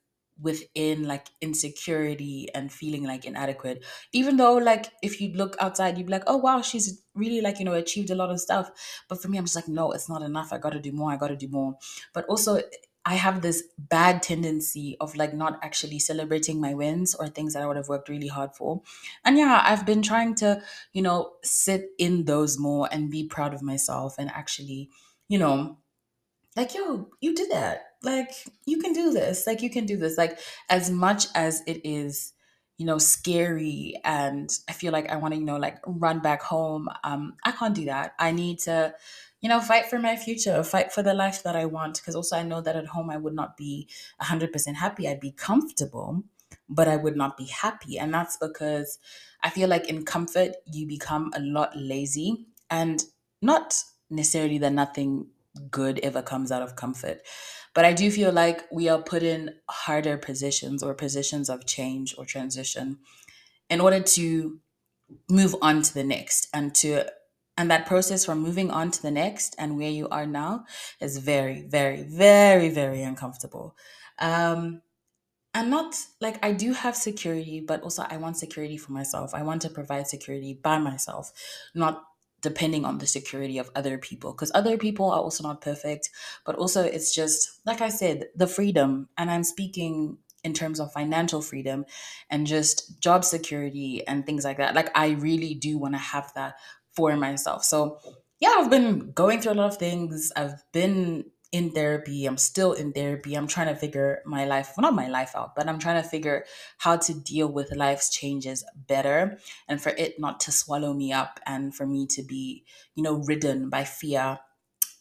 within 0.41 1.05
like 1.05 1.29
insecurity 1.41 2.49
and 2.55 2.73
feeling 2.73 3.05
like 3.05 3.25
inadequate 3.25 3.85
even 4.13 4.37
though 4.37 4.55
like 4.57 4.87
if 5.01 5.21
you 5.21 5.33
look 5.35 5.55
outside 5.61 5.97
you'd 5.97 6.07
be 6.09 6.13
like 6.13 6.25
oh 6.27 6.37
wow 6.37 6.61
she's 6.61 7.05
really 7.15 7.41
like 7.41 7.61
you 7.61 7.65
know 7.65 7.73
achieved 7.75 8.11
a 8.11 8.17
lot 8.17 8.31
of 8.31 8.41
stuff 8.41 8.69
but 9.09 9.23
for 9.23 9.29
me 9.29 9.39
i'm 9.39 9.45
just 9.45 9.55
like 9.55 9.69
no 9.69 9.93
it's 9.93 10.09
not 10.09 10.23
enough 10.23 10.53
i 10.53 10.59
gotta 10.59 10.81
do 10.81 10.91
more 10.91 11.13
i 11.13 11.17
gotta 11.17 11.37
do 11.37 11.47
more 11.47 11.77
but 12.13 12.25
also 12.26 12.61
i 13.06 13.14
have 13.14 13.42
this 13.42 13.62
bad 13.78 14.23
tendency 14.23 14.96
of 15.00 15.14
like 15.16 15.34
not 15.34 15.58
actually 15.62 15.99
celebrating 15.99 16.61
my 16.61 16.75
wins 16.75 17.14
or 17.14 17.28
things 17.28 17.54
that 17.54 17.62
i 17.62 17.66
would 17.66 17.76
have 17.76 17.88
worked 17.88 18.08
really 18.08 18.28
hard 18.28 18.54
for. 18.54 18.82
And 19.25 19.38
yeah 19.38 19.62
i've 19.64 19.87
been 19.87 20.02
trying 20.02 20.34
to 20.37 20.62
you 20.92 21.02
know 21.02 21.34
sit 21.42 21.90
in 21.99 22.25
those 22.25 22.58
more 22.58 22.88
and 22.90 23.11
be 23.11 23.26
proud 23.26 23.54
of 23.54 23.62
myself 23.62 24.16
and 24.18 24.30
actually 24.30 24.90
you 25.28 25.38
know 25.38 25.78
like 26.56 26.75
yo 26.75 27.11
you 27.20 27.34
did 27.34 27.50
that. 27.50 27.90
Like 28.02 28.30
you 28.66 28.78
can 28.80 28.92
do 28.92 29.12
this. 29.12 29.46
Like 29.46 29.62
you 29.62 29.70
can 29.70 29.87
do 29.87 29.96
this. 29.96 30.18
Like 30.18 30.38
as 30.68 30.90
much 30.90 31.26
as 31.34 31.62
it 31.66 31.80
is 31.84 32.32
you 32.76 32.84
know 32.87 32.99
scary 32.99 33.94
and 34.02 34.50
i 34.68 34.73
feel 34.73 34.90
like 34.92 35.08
i 35.08 35.14
want 35.14 35.32
to 35.32 35.38
you 35.38 35.46
know 35.46 35.58
like 35.58 35.78
run 35.87 36.18
back 36.18 36.42
home 36.42 36.88
um 37.04 37.37
i 37.44 37.52
can't 37.52 37.75
do 37.75 37.84
that. 37.84 38.14
I 38.18 38.32
need 38.32 38.58
to 38.61 38.94
you 39.45 39.49
know 39.51 39.61
fight 39.61 39.87
for 39.87 39.99
my 40.01 40.17
future 40.17 40.65
fight 40.65 40.93
for 40.93 41.03
the 41.03 41.15
life 41.15 41.43
that 41.43 41.55
i 41.55 41.65
want 41.67 41.99
because 41.99 42.17
also 42.17 42.37
i 42.37 42.43
know 42.43 42.61
that 42.61 42.77
at 42.77 42.87
home 42.87 43.11
i 43.11 43.17
would 43.17 43.35
not 43.35 43.57
be 43.57 43.89
100% 44.23 44.75
happy 44.75 45.07
i'd 45.07 45.21
be 45.21 45.33
comfortable 45.33 46.25
but 46.69 46.89
i 46.89 46.97
would 46.97 47.17
not 47.17 47.37
be 47.37 47.45
happy 47.45 47.99
and 47.99 48.15
that's 48.15 48.39
because 48.39 48.99
i 49.43 49.51
feel 49.51 49.69
like 49.69 49.89
in 49.89 50.05
comfort 50.05 50.57
you 50.73 50.89
become 50.89 51.31
a 51.37 51.41
lot 51.41 51.71
lazy 51.77 52.47
and 52.71 53.05
not 53.43 53.75
necessarily 54.11 54.59
that 54.59 54.73
nothing 54.73 55.29
good 55.71 55.99
ever 56.01 56.23
comes 56.23 56.51
out 56.51 56.63
of 56.63 56.77
comfort. 56.77 57.21
But 57.75 57.85
I 57.85 57.93
do 57.93 58.11
feel 58.11 58.33
like 58.33 58.65
we 58.73 58.89
are 58.89 59.03
put 59.03 59.23
in 59.23 59.55
harder 59.69 60.17
positions 60.17 60.83
or 60.83 60.95
positions 60.95 61.49
of 61.49 61.67
change 61.67 62.15
or 62.17 62.25
transition 62.25 62.99
in 63.69 63.81
order 63.81 64.01
to 64.01 64.61
move 65.29 65.55
on 65.61 65.83
to 65.83 65.95
the 65.95 66.05
next 66.05 66.49
and 66.55 66.75
to 66.77 67.07
and 67.56 67.70
that 67.70 67.87
process 67.87 68.25
from 68.25 68.40
moving 68.40 68.70
on 68.70 68.90
to 68.90 69.02
the 69.02 69.11
next 69.11 69.54
and 69.58 69.76
where 69.76 69.90
you 69.90 70.08
are 70.08 70.26
now 70.26 70.64
is 71.00 71.18
very 71.18 71.62
very 71.62 72.02
very 72.02 72.68
very 72.68 73.02
uncomfortable. 73.02 73.76
Um 74.18 74.82
and 75.54 75.70
not 75.70 75.96
like 76.20 76.44
I 76.44 76.52
do 76.52 76.73
have 76.73 76.96
security, 76.96 77.61
but 77.61 77.82
also 77.82 78.04
I 78.08 78.16
want 78.16 78.37
security 78.37 78.76
for 78.76 78.92
myself. 78.92 79.34
I 79.34 79.42
want 79.42 79.62
to 79.62 79.70
provide 79.70 80.08
security 80.08 80.54
by 80.61 80.78
myself, 80.78 81.32
not 81.75 82.02
depending 82.42 82.84
on 82.84 82.99
the 82.99 83.06
security 83.06 83.58
of 83.58 83.70
other 83.75 83.96
people 83.96 84.32
because 84.32 84.50
other 84.54 84.76
people 84.76 85.11
are 85.11 85.20
also 85.20 85.44
not 85.44 85.61
perfect. 85.61 86.11
But 86.44 86.56
also 86.56 86.82
it's 86.82 87.14
just 87.14 87.61
like 87.64 87.80
i 87.80 87.88
said 87.88 88.26
the 88.37 88.46
freedom 88.46 89.08
and 89.16 89.30
i'm 89.30 89.44
speaking 89.44 90.18
in 90.42 90.52
terms 90.52 90.78
of 90.78 90.92
financial 90.92 91.40
freedom 91.40 91.87
and 92.28 92.46
just 92.46 93.00
job 93.00 93.25
security 93.25 94.06
and 94.06 94.26
things 94.26 94.44
like 94.44 94.58
that. 94.58 94.75
Like 94.75 94.90
i 94.94 95.11
really 95.12 95.54
do 95.54 95.78
want 95.78 95.94
to 95.94 95.99
have 95.99 96.32
that 96.34 96.56
for 96.95 97.17
myself 97.17 97.65
so 97.65 97.99
yeah 98.41 98.55
i've 98.59 98.71
been 98.71 99.13
going 99.13 99.41
through 99.41 99.53
a 99.53 99.55
lot 99.55 99.71
of 99.73 99.77
things 99.77 100.33
i've 100.37 100.63
been 100.73 101.25
in 101.55 101.71
therapy. 101.71 102.27
I'm 102.27 102.37
still 102.37 102.73
in 102.73 102.93
therapy. 102.93 103.37
I'm 103.37 103.47
trying 103.47 103.69
to 103.69 103.77
figure 103.77 104.23
my 104.27 104.45
life, 104.45 104.73
well, 104.77 104.83
not 104.83 104.97
my 104.97 105.07
life 105.07 105.37
out, 105.37 105.55
but 105.55 105.69
I'm 105.69 105.79
trying 105.79 106.03
to 106.03 106.09
figure 106.09 106.45
how 106.79 106.97
to 106.97 107.15
deal 107.15 107.47
with 107.47 107.77
life's 107.77 108.11
changes 108.11 108.65
better 108.75 109.39
and 109.69 109.81
for 109.81 109.91
it 109.91 110.19
not 110.19 110.41
to 110.41 110.53
swallow 110.53 110.93
me 110.93 111.13
up 111.13 111.39
and 111.47 111.73
for 111.73 111.87
me 111.87 112.09
to 112.09 112.25
be, 112.25 112.65
you 112.97 113.05
know, 113.05 113.19
ridden 113.19 113.71
by 113.71 113.85
fear 113.85 114.41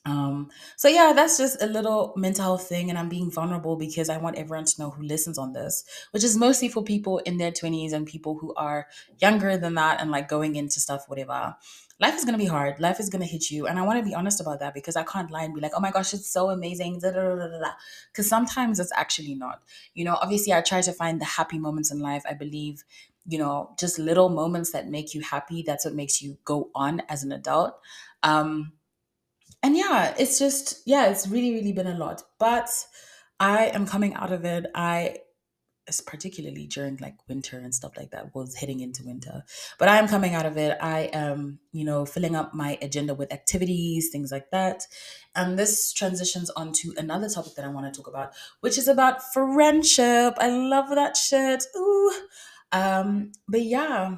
um, 0.05 0.51
so 0.75 0.89
yeah, 0.89 1.13
that's 1.15 1.38
just 1.38 1.62
a 1.62 1.65
little 1.65 2.13
mental 2.17 2.43
health 2.43 2.67
thing, 2.67 2.89
and 2.89 3.00
I'm 3.00 3.07
being 3.07 3.31
vulnerable 3.31 3.77
because 3.77 4.10
I 4.10 4.17
want 4.17 4.38
everyone 4.38 4.65
to 4.65 4.81
know 4.81 4.89
who 4.89 5.03
listens 5.03 5.38
on 5.38 5.53
this, 5.53 5.86
which 6.12 6.24
is 6.25 6.36
mostly 6.36 6.67
for 6.67 6.83
people 6.83 7.19
in 7.19 7.38
their 7.38 7.51
20s 7.51 7.93
and 7.93 8.05
people 8.05 8.38
who 8.38 8.53
are 8.55 8.88
younger 9.19 9.55
than 9.57 9.75
that 9.75 10.01
and 10.01 10.12
like 10.12 10.27
going 10.27 10.55
into 10.57 10.81
stuff, 10.81 11.07
whatever. 11.07 11.55
Life 12.00 12.15
is 12.15 12.25
gonna 12.25 12.38
be 12.38 12.48
hard. 12.48 12.81
Life 12.81 13.00
is 13.00 13.10
gonna 13.10 13.25
hit 13.25 13.50
you, 13.50 13.65
and 13.65 13.79
I 13.79 13.83
want 13.83 13.98
to 14.00 14.03
be 14.05 14.13
honest 14.13 14.41
about 14.41 14.60
that 14.60 14.74
because 14.74 14.98
I 14.98 15.03
can't 15.03 15.31
lie 15.31 15.43
and 15.43 15.53
be 15.53 15.62
like, 15.62 15.72
"Oh 15.75 15.79
my 15.79 15.91
gosh, 15.91 16.13
it's 16.13 16.29
so 16.29 16.50
amazing," 16.50 16.95
because 17.00 18.27
sometimes 18.27 18.79
it's 18.79 18.91
actually 18.95 19.36
not. 19.36 19.62
You 19.93 20.05
know, 20.05 20.15
obviously, 20.22 20.53
I 20.53 20.62
try 20.62 20.81
to 20.81 20.91
find 20.93 21.22
the 21.22 21.25
happy 21.25 21.60
moments 21.60 21.91
in 21.91 22.00
life. 22.00 22.24
I 22.29 22.33
believe, 22.33 22.83
you 23.27 23.38
know, 23.38 23.74
just 23.79 24.00
little 24.00 24.29
moments 24.29 24.72
that 24.72 24.88
make 24.89 25.13
you 25.13 25.22
happy. 25.22 25.63
That's 25.65 25.86
what 25.86 25.93
makes 25.93 26.22
you 26.22 26.38
go 26.43 26.69
on 26.75 27.01
as 27.10 27.24
an 27.24 27.31
adult. 27.31 27.79
Um, 28.22 28.74
and 29.63 29.77
yeah, 29.77 30.13
it's 30.20 30.38
just, 30.38 30.84
yeah, 30.86 31.10
it's 31.10 31.27
really, 31.27 31.53
really 31.53 31.72
been 31.72 31.88
a 31.88 31.98
lot. 31.98 32.22
But 32.38 32.70
I 33.39 33.67
am 33.67 33.88
coming 33.88 34.13
out 34.13 34.32
of 34.32 34.43
it. 34.46 34.65
I, 34.75 35.17
particularly 36.05 36.65
during 36.67 36.98
like 36.98 37.15
winter 37.27 37.58
and 37.58 37.74
stuff 37.74 37.98
like 37.98 38.12
that, 38.12 38.34
was 38.36 38.55
heading 38.55 38.82
into 38.82 39.03
winter. 39.03 39.43
But 39.79 39.89
I 39.89 39.98
am 39.98 40.08
coming 40.08 40.36
out 40.36 40.46
of 40.46 40.58
it. 40.58 40.77
I 40.82 41.10
am, 41.13 41.60
you 41.72 41.86
know, 41.86 42.05
filling 42.05 42.36
up 42.36 42.53
my 42.53 42.77
agenda 42.82 43.13
with 43.13 43.34
activities, 43.34 44.10
things 44.12 44.32
like 44.32 44.51
that. 44.51 44.84
And 45.36 45.58
this 45.58 45.93
transitions 45.93 46.50
onto 46.51 46.93
another 46.98 47.29
topic 47.29 47.55
that 47.55 47.65
I 47.65 47.70
want 47.70 47.91
to 47.91 47.98
talk 47.98 48.08
about, 48.08 48.34
which 48.62 48.77
is 48.77 48.88
about 48.88 49.34
friendship. 49.34 50.36
I 50.38 50.50
love 50.50 50.89
that 50.89 51.17
shit. 51.17 51.63
Ooh. 51.77 52.12
Um, 52.72 53.32
but 53.48 53.62
yeah, 53.62 54.17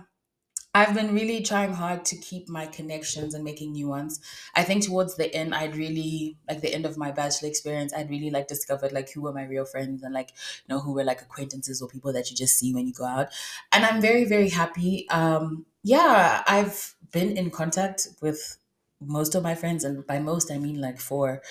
I've 0.75 0.93
been 0.93 1.13
really 1.13 1.41
trying 1.41 1.73
hard 1.73 2.03
to 2.05 2.17
keep 2.17 2.49
my 2.49 2.65
connections 2.65 3.33
and 3.33 3.45
making 3.45 3.71
new 3.71 3.87
ones. 3.87 4.19
I 4.55 4.63
think 4.63 4.83
towards 4.83 5.15
the 5.15 5.33
end, 5.33 5.55
I'd 5.55 5.75
really 5.77 6.37
like 6.49 6.59
the 6.59 6.73
end 6.73 6.85
of 6.85 6.97
my 6.97 7.11
bachelor 7.11 7.47
experience. 7.47 7.93
I'd 7.93 8.09
really 8.09 8.29
like 8.29 8.47
discovered 8.49 8.91
like 8.91 9.09
who 9.11 9.21
were 9.21 9.31
my 9.33 9.45
real 9.45 9.63
friends 9.65 10.03
and 10.03 10.13
like 10.13 10.31
you 10.31 10.75
know 10.75 10.81
who 10.81 10.93
were 10.93 11.05
like 11.05 11.21
acquaintances 11.21 11.81
or 11.81 11.87
people 11.87 12.11
that 12.13 12.29
you 12.29 12.35
just 12.35 12.59
see 12.59 12.73
when 12.73 12.87
you 12.87 12.93
go 12.93 13.05
out. 13.05 13.29
And 13.71 13.85
I'm 13.85 14.01
very 14.01 14.25
very 14.25 14.49
happy. 14.49 15.07
Um, 15.09 15.65
yeah, 15.83 16.43
I've 16.45 16.95
been 17.11 17.37
in 17.37 17.51
contact 17.51 18.07
with 18.21 18.57
most 18.99 19.33
of 19.35 19.43
my 19.43 19.55
friends, 19.55 19.85
and 19.85 20.05
by 20.05 20.19
most 20.19 20.51
I 20.51 20.57
mean 20.57 20.81
like 20.81 20.99
four, 20.99 21.41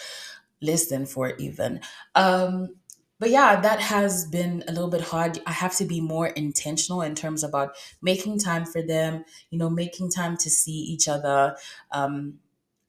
less 0.61 0.87
than 0.87 1.07
four 1.07 1.35
even. 1.37 1.81
Um, 2.15 2.77
but 3.19 3.31
yeah, 3.31 3.61
that 3.61 3.81
has 3.81 4.27
been 4.27 4.65
a 4.69 4.73
little 4.73 4.91
bit 4.91 5.01
hard. 5.01 5.39
I 5.47 5.53
have 5.53 5.77
to 5.77 5.85
be 5.85 6.01
more 6.01 6.29
intentional 6.29 7.03
in 7.03 7.15
terms 7.15 7.45
about 7.45 7.77
making 8.03 8.39
time 8.39 8.65
for 8.65 8.83
them, 8.83 9.25
you 9.51 9.59
know, 9.59 9.71
making 9.71 10.11
time 10.11 10.37
to 10.39 10.51
see 10.51 10.73
each 10.73 11.09
other. 11.09 11.57
Um, 11.91 12.41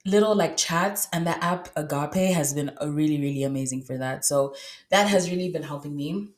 little 0.04 0.36
like 0.36 0.56
chats 0.56 1.08
and 1.12 1.26
the 1.26 1.42
app 1.42 1.68
Agape 1.76 2.32
has 2.32 2.54
been 2.54 2.70
a 2.80 2.88
really, 2.88 3.20
really 3.20 3.42
amazing 3.42 3.82
for 3.82 3.98
that. 3.98 4.24
So 4.24 4.54
that 4.90 5.08
has 5.08 5.30
really 5.30 5.50
been 5.50 5.64
helping 5.64 5.96
me 5.96 6.28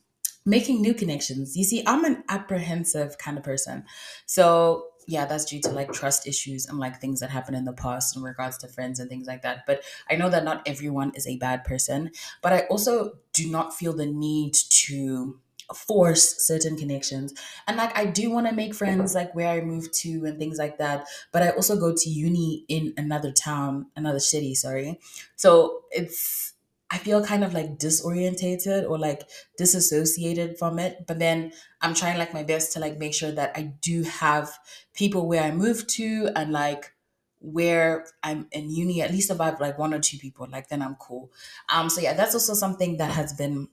making 0.49 0.81
new 0.81 0.95
connections. 0.95 1.57
You 1.57 1.65
see, 1.65 1.83
I'm 1.87 2.05
an 2.05 2.25
apprehensive 2.29 3.19
kind 3.19 3.37
of 3.37 3.45
person. 3.45 3.85
So 4.25 4.87
yeah, 5.09 5.25
that's 5.25 5.47
due 5.47 5.61
to 5.63 5.71
like 5.71 5.93
trust 5.93 6.27
issues 6.27 6.67
and 6.67 6.79
like 6.79 7.01
things 7.01 7.21
that 7.21 7.31
happened 7.31 7.57
in 7.57 7.65
the 7.65 7.73
past 7.73 8.15
in 8.15 8.23
regards 8.23 8.59
to 8.59 8.69
friends 8.69 9.01
and 9.01 9.09
things 9.09 9.27
like 9.27 9.43
that. 9.43 9.65
But 9.67 9.83
I 10.11 10.17
know 10.17 10.29
that 10.29 10.45
not 10.45 10.63
everyone 10.67 11.13
is 11.15 11.27
a 11.27 11.39
bad 11.39 11.65
person. 11.65 12.11
But 12.43 12.53
I 12.53 12.61
also 12.71 13.19
do 13.33 13.51
not 13.51 13.75
feel 13.75 13.95
the 13.95 14.07
need 14.07 14.55
to 14.55 15.41
force 15.75 16.45
certain 16.45 16.77
connections. 16.77 17.33
And 17.67 17.77
like 17.77 17.97
I 17.97 18.07
do 18.07 18.31
want 18.31 18.47
to 18.49 18.55
make 18.55 18.75
friends 18.75 19.15
like 19.15 19.35
where 19.35 19.49
I 19.49 19.61
moved 19.61 19.93
to 20.03 20.25
and 20.27 20.39
things 20.39 20.59
like 20.59 20.79
that. 20.79 21.07
But 21.33 21.43
I 21.43 21.51
also 21.51 21.77
go 21.79 21.95
to 21.97 22.11
uni 22.11 22.65
in 22.69 22.95
another 22.97 23.33
town, 23.33 23.87
another 23.97 24.21
city, 24.21 24.55
sorry. 24.55 25.01
So 25.37 25.85
it's 25.91 26.55
I 26.91 26.99
feel 26.99 27.23
kind 27.25 27.45
of 27.45 27.53
like 27.53 27.79
disorientated 27.79 28.89
or 28.89 28.99
like 28.99 29.29
disassociated 29.59 30.59
from 30.59 30.79
it. 30.79 31.07
But 31.07 31.19
then 31.19 31.53
I'm 31.83 31.95
trying 31.95 32.19
like 32.19 32.33
my 32.33 32.43
best 32.43 32.73
to 32.73 32.81
like 32.81 32.99
make 32.99 33.13
sure 33.15 33.33
that 33.33 33.53
I 33.57 33.63
do 33.83 34.03
have 34.05 34.59
people 34.95 35.29
where 35.29 35.43
I 35.43 35.51
move 35.51 35.87
to 35.89 36.31
and 36.35 36.51
like 36.53 36.93
where 37.41 38.07
I'm 38.23 38.49
in 38.53 38.71
uni, 38.71 39.03
at 39.03 39.11
least 39.13 39.31
about 39.31 39.61
like 39.61 39.79
one 39.79 39.95
or 39.95 40.01
two 40.01 40.19
people, 40.19 40.47
like 40.51 40.69
then 40.69 40.83
I'm 40.83 40.97
cool. 40.97 41.31
Um, 41.73 41.89
so 41.91 42.01
yeah, 42.01 42.15
that's 42.15 42.35
also 42.35 42.55
something 42.55 42.97
that 42.97 43.13
has 43.13 43.33
been 43.35 43.69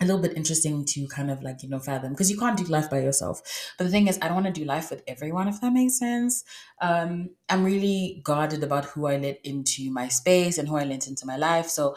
a 0.00 0.04
little 0.04 0.20
bit 0.20 0.36
interesting 0.36 0.84
to 0.84 1.06
kind 1.08 1.30
of 1.30 1.42
like 1.42 1.62
you 1.62 1.68
know 1.70 1.78
fathom 1.78 2.12
because 2.12 2.30
you 2.30 2.38
can't 2.38 2.58
do 2.58 2.64
life 2.64 2.90
by 2.90 3.00
yourself 3.00 3.40
but 3.78 3.84
the 3.84 3.90
thing 3.90 4.08
is 4.08 4.18
i 4.20 4.26
don't 4.28 4.34
want 4.34 4.46
to 4.46 4.52
do 4.52 4.64
life 4.66 4.90
with 4.90 5.02
everyone 5.06 5.48
if 5.48 5.58
that 5.62 5.72
makes 5.72 5.98
sense 5.98 6.44
um 6.82 7.30
i'm 7.48 7.64
really 7.64 8.20
guarded 8.22 8.62
about 8.62 8.84
who 8.86 9.06
i 9.06 9.16
let 9.16 9.40
into 9.42 9.90
my 9.90 10.06
space 10.08 10.58
and 10.58 10.68
who 10.68 10.76
i 10.76 10.84
let 10.84 11.06
into 11.06 11.24
my 11.24 11.36
life 11.38 11.66
so 11.68 11.96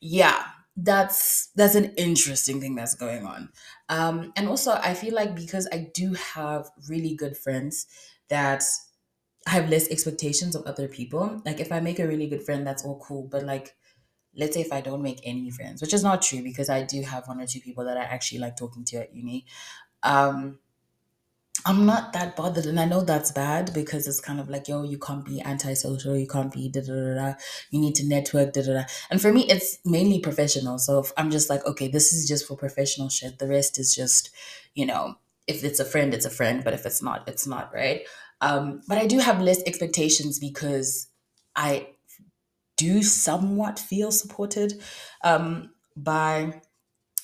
yeah 0.00 0.46
that's 0.76 1.48
that's 1.56 1.74
an 1.74 1.94
interesting 1.96 2.60
thing 2.60 2.74
that's 2.74 2.94
going 2.94 3.24
on. 3.24 3.50
Um 3.88 4.32
and 4.36 4.48
also 4.48 4.72
i 4.72 4.92
feel 4.94 5.14
like 5.14 5.34
because 5.34 5.66
i 5.72 5.90
do 5.94 6.12
have 6.14 6.70
really 6.88 7.14
good 7.14 7.36
friends 7.36 7.86
that 8.28 8.62
I 9.46 9.52
have 9.52 9.70
less 9.70 9.88
expectations 9.90 10.54
of 10.56 10.64
other 10.66 10.88
people 10.88 11.42
like 11.46 11.60
if 11.60 11.72
i 11.72 11.80
make 11.80 11.98
a 12.00 12.08
really 12.08 12.28
good 12.28 12.44
friend 12.44 12.66
that's 12.66 12.84
all 12.84 13.00
cool 13.00 13.28
but 13.28 13.44
like 13.44 13.76
let's 14.36 14.54
say 14.54 14.62
if 14.62 14.72
i 14.72 14.80
don't 14.80 15.02
make 15.02 15.20
any 15.24 15.50
friends 15.50 15.82
which 15.82 15.94
is 15.94 16.04
not 16.04 16.22
true 16.22 16.42
because 16.42 16.70
i 16.70 16.82
do 16.82 17.02
have 17.02 17.28
one 17.28 17.40
or 17.40 17.46
two 17.46 17.60
people 17.60 17.84
that 17.84 17.96
i 17.98 18.02
actually 18.04 18.38
like 18.40 18.56
talking 18.56 18.84
to 18.84 18.96
at 18.98 19.14
uni 19.14 19.46
um 20.02 20.58
I'm 21.66 21.84
not 21.84 22.12
that 22.12 22.36
bothered, 22.36 22.66
and 22.66 22.78
I 22.78 22.84
know 22.84 23.00
that's 23.00 23.32
bad 23.32 23.74
because 23.74 24.06
it's 24.06 24.20
kind 24.20 24.38
of 24.38 24.48
like, 24.48 24.68
yo, 24.68 24.84
you 24.84 24.98
can't 24.98 25.24
be 25.24 25.42
antisocial, 25.42 26.16
you 26.16 26.28
can't 26.28 26.52
be 26.52 26.68
da 26.68 26.80
da 26.80 26.94
da 26.94 27.14
da. 27.14 27.34
You 27.70 27.80
need 27.80 27.96
to 27.96 28.06
network, 28.06 28.52
da 28.52 28.62
da 28.62 28.72
da. 28.72 28.84
And 29.10 29.20
for 29.20 29.32
me, 29.32 29.46
it's 29.48 29.78
mainly 29.84 30.20
professional. 30.20 30.78
So 30.78 31.00
if 31.00 31.12
I'm 31.16 31.28
just 31.28 31.50
like, 31.50 31.66
okay, 31.66 31.88
this 31.88 32.12
is 32.12 32.28
just 32.28 32.46
for 32.46 32.56
professional 32.56 33.08
shit. 33.08 33.40
The 33.40 33.48
rest 33.48 33.80
is 33.80 33.92
just, 33.94 34.30
you 34.76 34.86
know, 34.86 35.16
if 35.48 35.64
it's 35.64 35.80
a 35.80 35.84
friend, 35.84 36.14
it's 36.14 36.24
a 36.24 36.30
friend, 36.30 36.62
but 36.62 36.72
if 36.72 36.86
it's 36.86 37.02
not, 37.02 37.28
it's 37.28 37.48
not, 37.48 37.74
right? 37.74 38.02
Um, 38.40 38.82
but 38.86 38.98
I 38.98 39.06
do 39.08 39.18
have 39.18 39.40
less 39.40 39.60
expectations 39.66 40.38
because 40.38 41.08
I 41.56 41.88
do 42.76 43.02
somewhat 43.02 43.80
feel 43.80 44.12
supported 44.12 44.80
um, 45.24 45.70
by 45.96 46.60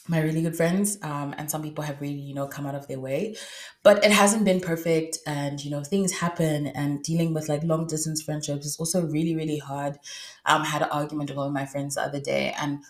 my 0.09 0.21
really 0.21 0.43
good 0.43 0.57
friends 0.57 0.99
um, 1.03 1.33
and 1.39 1.51
some 1.51 1.63
people 1.63 1.85
have 1.85 2.01
really 2.01 2.15
you 2.21 2.35
know 2.35 2.47
come 2.49 2.67
out 2.67 2.75
of 2.75 2.89
their 2.89 3.01
way. 3.01 3.37
But 3.83 4.05
it 4.05 4.11
hasn't 4.13 4.45
been 4.45 4.61
perfect 4.61 5.19
and 5.27 5.65
you 5.65 5.71
know 5.71 5.85
things 5.85 6.13
happen 6.13 6.67
and 6.69 7.03
dealing 7.03 7.35
with 7.35 7.49
like 7.49 7.63
long 7.65 7.87
distance 7.87 8.23
friendships 8.23 8.67
is 8.67 8.79
also 8.79 9.07
really 9.07 9.35
really 9.37 9.59
hard. 9.59 9.99
Um, 10.45 10.63
I 10.63 10.67
had 10.67 10.83
an 10.83 10.91
argument 10.91 11.31
with 11.31 11.37
one 11.39 11.49
of 11.49 11.53
my 11.53 11.67
friends 11.67 11.95
the 11.95 12.03
other 12.03 12.21
day 12.21 12.55
and 12.59 12.83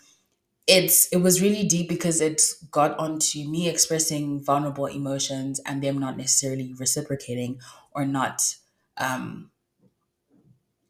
it's 0.66 1.08
it 1.08 1.18
was 1.18 1.42
really 1.42 1.66
deep 1.66 1.88
because 1.88 2.20
it 2.20 2.40
got 2.70 2.96
onto 2.98 3.48
me 3.48 3.68
expressing 3.68 4.42
vulnerable 4.42 4.86
emotions 4.86 5.60
and 5.66 5.82
them 5.82 5.98
not 5.98 6.16
necessarily 6.16 6.72
reciprocating 6.74 7.60
or 7.92 8.04
not 8.06 8.56
um 8.98 9.50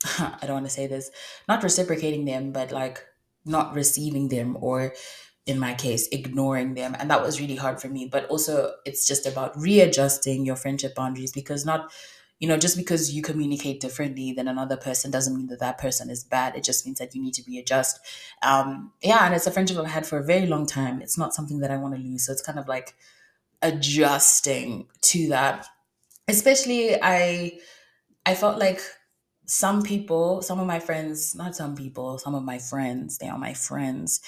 i 0.18 0.38
don't 0.42 0.54
want 0.54 0.66
to 0.66 0.72
say 0.72 0.86
this 0.86 1.10
not 1.48 1.62
reciprocating 1.62 2.24
them 2.24 2.52
but 2.52 2.72
like 2.72 3.06
not 3.44 3.74
receiving 3.74 4.28
them 4.28 4.56
or 4.60 4.92
in 5.46 5.58
my 5.58 5.74
case, 5.74 6.08
ignoring 6.12 6.74
them. 6.74 6.94
And 6.98 7.10
that 7.10 7.22
was 7.22 7.40
really 7.40 7.56
hard 7.56 7.80
for 7.80 7.88
me. 7.88 8.06
But 8.10 8.26
also, 8.26 8.74
it's 8.84 9.06
just 9.06 9.26
about 9.26 9.56
readjusting 9.56 10.44
your 10.46 10.56
friendship 10.56 10.94
boundaries 10.94 11.32
because 11.32 11.66
not, 11.66 11.90
you 12.38 12.46
know, 12.46 12.56
just 12.56 12.76
because 12.76 13.12
you 13.12 13.22
communicate 13.22 13.80
differently 13.80 14.32
than 14.32 14.46
another 14.46 14.76
person 14.76 15.10
doesn't 15.10 15.36
mean 15.36 15.48
that 15.48 15.60
that 15.60 15.78
person 15.78 16.10
is 16.10 16.22
bad. 16.22 16.56
It 16.56 16.64
just 16.64 16.86
means 16.86 16.98
that 16.98 17.14
you 17.14 17.22
need 17.22 17.34
to 17.34 17.42
readjust. 17.46 18.00
Um, 18.42 18.92
yeah, 19.02 19.24
and 19.26 19.34
it's 19.34 19.46
a 19.46 19.50
friendship 19.50 19.78
I've 19.78 19.86
had 19.86 20.06
for 20.06 20.18
a 20.18 20.24
very 20.24 20.46
long 20.46 20.66
time. 20.66 21.02
It's 21.02 21.18
not 21.18 21.34
something 21.34 21.58
that 21.60 21.70
I 21.70 21.76
want 21.76 21.96
to 21.96 22.00
lose. 22.00 22.26
So 22.26 22.32
it's 22.32 22.42
kind 22.42 22.58
of 22.58 22.68
like 22.68 22.94
adjusting 23.62 24.86
to 25.02 25.28
that. 25.28 25.66
Especially, 26.28 26.96
I 27.02 27.58
I 28.24 28.34
felt 28.36 28.58
like 28.58 28.80
some 29.46 29.82
people, 29.82 30.40
some 30.42 30.60
of 30.60 30.66
my 30.66 30.78
friends, 30.78 31.34
not 31.34 31.56
some 31.56 31.74
people, 31.74 32.18
some 32.18 32.34
of 32.34 32.44
my 32.44 32.58
friends, 32.58 33.18
they 33.18 33.28
are 33.28 33.38
my 33.38 33.54
friends, 33.54 34.20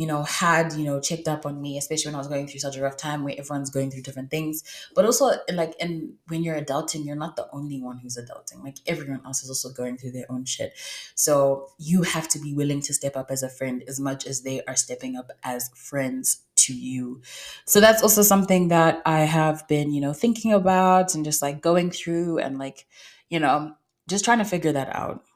you 0.00 0.06
know, 0.06 0.22
had, 0.22 0.72
you 0.72 0.84
know, 0.86 0.98
checked 0.98 1.28
up 1.28 1.44
on 1.44 1.60
me, 1.60 1.76
especially 1.76 2.08
when 2.08 2.14
I 2.14 2.18
was 2.20 2.26
going 2.26 2.46
through 2.46 2.60
such 2.60 2.74
a 2.74 2.80
rough 2.80 2.96
time 2.96 3.22
where 3.22 3.34
everyone's 3.36 3.68
going 3.68 3.90
through 3.90 4.00
different 4.00 4.30
things. 4.30 4.64
But 4.94 5.04
also 5.04 5.32
like 5.52 5.74
and 5.78 6.14
when 6.28 6.42
you're 6.42 6.58
adulting, 6.58 7.04
you're 7.04 7.16
not 7.16 7.36
the 7.36 7.46
only 7.52 7.82
one 7.82 7.98
who's 7.98 8.16
adulting. 8.16 8.64
Like 8.64 8.78
everyone 8.86 9.20
else 9.26 9.42
is 9.42 9.50
also 9.50 9.68
going 9.70 9.98
through 9.98 10.12
their 10.12 10.24
own 10.30 10.46
shit. 10.46 10.72
So 11.14 11.68
you 11.76 12.00
have 12.00 12.28
to 12.28 12.38
be 12.38 12.54
willing 12.54 12.80
to 12.80 12.94
step 12.94 13.14
up 13.14 13.30
as 13.30 13.42
a 13.42 13.50
friend 13.50 13.84
as 13.86 14.00
much 14.00 14.26
as 14.26 14.40
they 14.40 14.64
are 14.64 14.74
stepping 14.74 15.16
up 15.16 15.32
as 15.42 15.68
friends 15.74 16.44
to 16.64 16.74
you. 16.74 17.20
So 17.66 17.78
that's 17.78 18.02
also 18.02 18.22
something 18.22 18.68
that 18.68 19.02
I 19.04 19.20
have 19.20 19.68
been, 19.68 19.92
you 19.92 20.00
know, 20.00 20.14
thinking 20.14 20.54
about 20.54 21.14
and 21.14 21.26
just 21.26 21.42
like 21.42 21.60
going 21.60 21.90
through 21.90 22.38
and 22.38 22.58
like, 22.58 22.86
you 23.28 23.38
know, 23.38 23.74
just 24.08 24.24
trying 24.24 24.38
to 24.38 24.46
figure 24.46 24.72
that 24.72 24.96
out. 24.96 25.26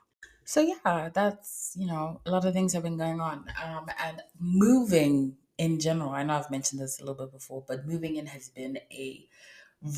So 0.44 0.60
yeah, 0.60 1.08
that's 1.12 1.76
you 1.78 1.86
know 1.86 2.20
a 2.26 2.30
lot 2.30 2.44
of 2.44 2.52
things 2.52 2.72
have 2.72 2.82
been 2.82 2.98
going 2.98 3.20
on, 3.20 3.46
um, 3.62 3.88
and 3.98 4.22
moving 4.38 5.36
in 5.58 5.80
general. 5.80 6.10
I 6.10 6.22
know 6.22 6.34
I've 6.34 6.50
mentioned 6.50 6.80
this 6.80 6.98
a 7.00 7.04
little 7.04 7.26
bit 7.26 7.32
before, 7.32 7.64
but 7.66 7.86
moving 7.86 8.16
in 8.16 8.26
has 8.26 8.48
been 8.48 8.78
a 8.92 9.26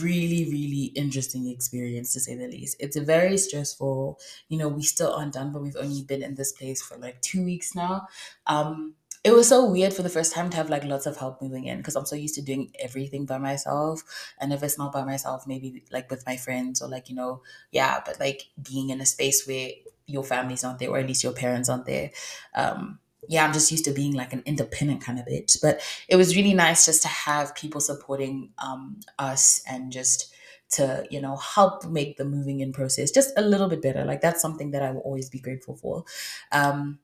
really 0.00 0.50
really 0.50 0.86
interesting 0.96 1.48
experience 1.48 2.12
to 2.12 2.20
say 2.20 2.34
the 2.36 2.48
least. 2.48 2.76
It's 2.80 2.96
a 2.96 3.00
very 3.00 3.38
stressful. 3.38 4.18
You 4.48 4.58
know, 4.58 4.68
we 4.68 4.82
still 4.82 5.12
aren't 5.14 5.34
done, 5.34 5.52
but 5.52 5.62
we've 5.62 5.76
only 5.76 6.02
been 6.02 6.22
in 6.22 6.34
this 6.34 6.52
place 6.52 6.82
for 6.82 6.96
like 6.96 7.20
two 7.22 7.44
weeks 7.44 7.74
now. 7.74 8.08
Um, 8.46 8.96
it 9.24 9.32
was 9.32 9.48
so 9.48 9.68
weird 9.68 9.92
for 9.92 10.02
the 10.02 10.08
first 10.08 10.32
time 10.32 10.50
to 10.50 10.56
have 10.56 10.70
like 10.70 10.84
lots 10.84 11.04
of 11.06 11.16
help 11.16 11.42
moving 11.42 11.64
in 11.64 11.78
because 11.78 11.96
I'm 11.96 12.06
so 12.06 12.14
used 12.14 12.36
to 12.36 12.42
doing 12.42 12.72
everything 12.78 13.26
by 13.26 13.38
myself. 13.38 14.02
And 14.38 14.52
if 14.52 14.62
it's 14.62 14.78
not 14.78 14.92
by 14.92 15.04
myself, 15.04 15.48
maybe 15.48 15.82
like 15.90 16.08
with 16.10 16.24
my 16.26 16.36
friends 16.36 16.80
or 16.80 16.88
like, 16.88 17.08
you 17.08 17.16
know, 17.16 17.42
yeah, 17.72 18.00
but 18.06 18.20
like 18.20 18.42
being 18.62 18.90
in 18.90 19.00
a 19.00 19.06
space 19.06 19.44
where 19.44 19.70
your 20.06 20.24
family's 20.24 20.62
not 20.62 20.78
there 20.78 20.90
or 20.90 20.98
at 20.98 21.06
least 21.06 21.24
your 21.24 21.32
parents 21.32 21.68
aren't 21.68 21.86
there. 21.86 22.10
Um, 22.54 22.98
yeah, 23.28 23.44
I'm 23.44 23.52
just 23.52 23.70
used 23.70 23.84
to 23.86 23.92
being 23.92 24.14
like 24.14 24.32
an 24.32 24.42
independent 24.46 25.00
kind 25.00 25.18
of 25.18 25.26
bitch. 25.26 25.60
But 25.60 25.80
it 26.08 26.16
was 26.16 26.36
really 26.36 26.54
nice 26.54 26.84
just 26.84 27.02
to 27.02 27.08
have 27.08 27.54
people 27.54 27.80
supporting 27.80 28.50
um, 28.58 29.00
us 29.18 29.62
and 29.68 29.90
just 29.90 30.32
to, 30.72 31.06
you 31.10 31.20
know, 31.20 31.36
help 31.36 31.86
make 31.86 32.16
the 32.16 32.24
moving 32.24 32.60
in 32.60 32.72
process 32.72 33.10
just 33.10 33.32
a 33.36 33.42
little 33.42 33.68
bit 33.68 33.82
better. 33.82 34.04
Like 34.04 34.20
that's 34.20 34.40
something 34.40 34.70
that 34.72 34.82
I 34.82 34.90
will 34.90 35.00
always 35.00 35.28
be 35.28 35.38
grateful 35.38 35.76
for. 35.76 36.04
Um, 36.52 36.98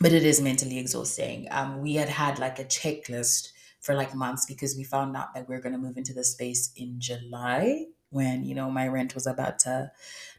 but 0.00 0.12
it 0.12 0.24
is 0.24 0.40
mentally 0.40 0.78
exhausting. 0.78 1.46
Um, 1.50 1.80
we 1.80 1.94
had 1.94 2.08
had 2.08 2.38
like 2.38 2.58
a 2.58 2.64
checklist 2.64 3.50
for 3.80 3.94
like 3.94 4.14
months 4.14 4.46
because 4.46 4.76
we 4.76 4.84
found 4.84 5.16
out 5.16 5.34
that 5.34 5.48
we 5.48 5.54
are 5.54 5.60
going 5.60 5.74
to 5.74 5.78
move 5.78 5.96
into 5.96 6.12
the 6.12 6.24
space 6.24 6.72
in 6.76 7.00
July 7.00 7.86
when 8.12 8.44
you 8.44 8.54
know 8.54 8.70
my 8.70 8.86
rent 8.86 9.14
was 9.14 9.26
about 9.26 9.58
to 9.58 9.90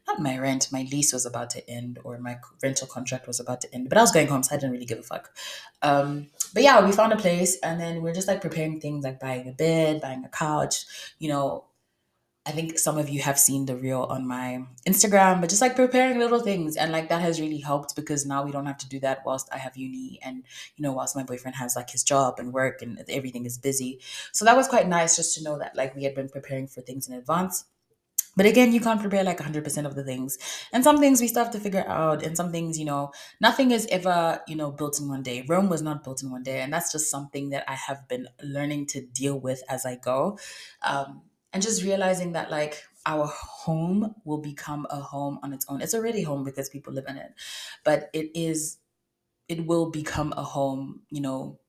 not 0.07 0.19
my 0.19 0.37
rent 0.37 0.69
my 0.71 0.85
lease 0.91 1.11
was 1.13 1.25
about 1.25 1.49
to 1.49 1.69
end 1.69 1.99
or 2.03 2.17
my 2.17 2.37
rental 2.61 2.87
contract 2.87 3.27
was 3.27 3.39
about 3.39 3.61
to 3.61 3.73
end 3.73 3.89
but 3.89 3.97
i 3.97 4.01
was 4.01 4.11
going 4.11 4.27
home 4.27 4.43
so 4.43 4.55
i 4.55 4.57
didn't 4.57 4.71
really 4.71 4.85
give 4.85 4.99
a 4.99 5.03
fuck. 5.03 5.31
Um, 5.81 6.27
but 6.53 6.63
yeah 6.63 6.85
we 6.85 6.91
found 6.91 7.11
a 7.11 7.17
place 7.17 7.57
and 7.61 7.79
then 7.79 8.01
we're 8.01 8.13
just 8.13 8.27
like 8.27 8.41
preparing 8.41 8.79
things 8.79 9.03
like 9.03 9.19
buying 9.19 9.49
a 9.49 9.51
bed 9.51 10.01
buying 10.01 10.23
a 10.23 10.29
couch 10.29 10.85
you 11.19 11.29
know 11.29 11.65
I 12.45 12.51
think 12.51 12.77
some 12.77 12.97
of 12.97 13.09
you 13.09 13.21
have 13.21 13.39
seen 13.39 13.65
the 13.65 13.75
reel 13.77 14.03
on 14.03 14.27
my 14.27 14.65
Instagram, 14.85 15.39
but 15.39 15.49
just 15.49 15.61
like 15.61 15.77
preparing 15.77 16.19
little 16.19 16.41
things. 16.41 16.75
And 16.75 16.91
like 16.91 17.07
that 17.07 17.21
has 17.21 17.39
really 17.39 17.59
helped 17.59 17.95
because 17.95 18.25
now 18.25 18.43
we 18.43 18.51
don't 18.51 18.65
have 18.65 18.77
to 18.79 18.89
do 18.89 18.99
that 18.99 19.25
whilst 19.25 19.47
I 19.53 19.57
have 19.59 19.77
uni 19.77 20.19
and, 20.21 20.43
you 20.75 20.83
know, 20.83 20.91
whilst 20.91 21.15
my 21.15 21.23
boyfriend 21.23 21.55
has 21.55 21.77
like 21.77 21.89
his 21.89 22.03
job 22.03 22.39
and 22.39 22.51
work 22.51 22.81
and 22.81 23.01
everything 23.07 23.45
is 23.45 23.57
busy. 23.57 24.01
So 24.33 24.43
that 24.43 24.57
was 24.57 24.67
quite 24.67 24.89
nice 24.89 25.15
just 25.15 25.37
to 25.37 25.43
know 25.43 25.57
that 25.57 25.77
like 25.77 25.95
we 25.95 26.03
had 26.03 26.15
been 26.15 26.27
preparing 26.27 26.67
for 26.67 26.81
things 26.81 27.07
in 27.07 27.13
advance. 27.13 27.63
But 28.35 28.45
again, 28.45 28.73
you 28.73 28.81
can't 28.81 28.99
prepare 28.99 29.23
like 29.23 29.37
100% 29.37 29.85
of 29.85 29.95
the 29.95 30.03
things. 30.03 30.37
And 30.73 30.83
some 30.83 30.99
things 30.99 31.21
we 31.21 31.27
still 31.27 31.43
have 31.43 31.53
to 31.53 31.59
figure 31.59 31.85
out. 31.87 32.23
And 32.23 32.35
some 32.35 32.51
things, 32.51 32.79
you 32.79 32.85
know, 32.85 33.11
nothing 33.39 33.71
is 33.71 33.87
ever, 33.91 34.41
you 34.47 34.55
know, 34.55 34.71
built 34.71 34.99
in 34.99 35.07
one 35.07 35.21
day. 35.21 35.45
Rome 35.47 35.69
was 35.69 35.83
not 35.83 36.03
built 36.03 36.23
in 36.23 36.31
one 36.31 36.43
day. 36.43 36.61
And 36.61 36.73
that's 36.73 36.91
just 36.91 37.11
something 37.11 37.51
that 37.51 37.63
I 37.69 37.75
have 37.75 38.07
been 38.07 38.27
learning 38.41 38.87
to 38.87 39.01
deal 39.01 39.39
with 39.39 39.61
as 39.69 39.85
I 39.85 39.97
go. 39.97 40.39
Um, 40.81 41.21
and 41.53 41.63
just 41.63 41.83
realizing 41.83 42.33
that, 42.33 42.51
like, 42.51 42.83
our 43.05 43.25
home 43.27 44.15
will 44.25 44.39
become 44.39 44.87
a 44.89 44.99
home 44.99 45.39
on 45.43 45.53
its 45.53 45.65
own. 45.69 45.81
It's 45.81 45.93
already 45.93 46.23
home 46.23 46.43
because 46.43 46.69
people 46.69 46.93
live 46.93 47.05
in 47.07 47.17
it, 47.17 47.33
but 47.83 48.09
it 48.13 48.31
is, 48.33 48.77
it 49.47 49.65
will 49.65 49.89
become 49.91 50.33
a 50.37 50.43
home, 50.43 51.03
you 51.09 51.21
know, 51.21 51.59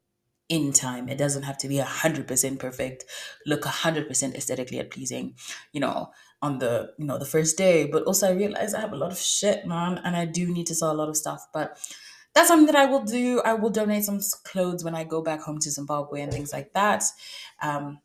in 0.48 0.72
time. 0.72 1.08
It 1.08 1.18
doesn't 1.18 1.44
have 1.44 1.58
to 1.58 1.68
be 1.68 1.78
a 1.78 1.84
hundred 1.84 2.28
percent 2.28 2.58
perfect, 2.60 3.04
look 3.46 3.64
a 3.64 3.70
hundred 3.70 4.08
percent 4.08 4.36
aesthetically 4.36 4.82
pleasing, 4.84 5.36
you 5.72 5.80
know, 5.80 6.12
on 6.42 6.58
the 6.58 6.92
you 6.98 7.06
know 7.06 7.18
the 7.18 7.24
first 7.24 7.56
day. 7.56 7.86
But 7.86 8.04
also 8.04 8.28
I 8.28 8.32
realize 8.32 8.74
I 8.74 8.80
have 8.80 8.92
a 8.92 8.96
lot 8.96 9.12
of 9.12 9.18
shit, 9.18 9.66
man, 9.66 10.00
and 10.04 10.16
I 10.16 10.26
do 10.26 10.52
need 10.52 10.66
to 10.68 10.74
sell 10.74 10.92
a 10.92 10.94
lot 10.94 11.08
of 11.08 11.16
stuff. 11.16 11.46
But 11.52 11.78
that's 12.34 12.48
something 12.48 12.66
that 12.66 12.76
I 12.76 12.86
will 12.86 13.04
do. 13.04 13.40
I 13.40 13.54
will 13.54 13.70
donate 13.70 14.04
some 14.04 14.20
clothes 14.44 14.84
when 14.84 14.94
I 14.94 15.04
go 15.04 15.22
back 15.22 15.40
home 15.40 15.60
to 15.60 15.70
Zimbabwe 15.70 16.20
and 16.20 16.32
things 16.32 16.52
like 16.52 16.72
that. 16.74 17.04
Um, 17.62 18.00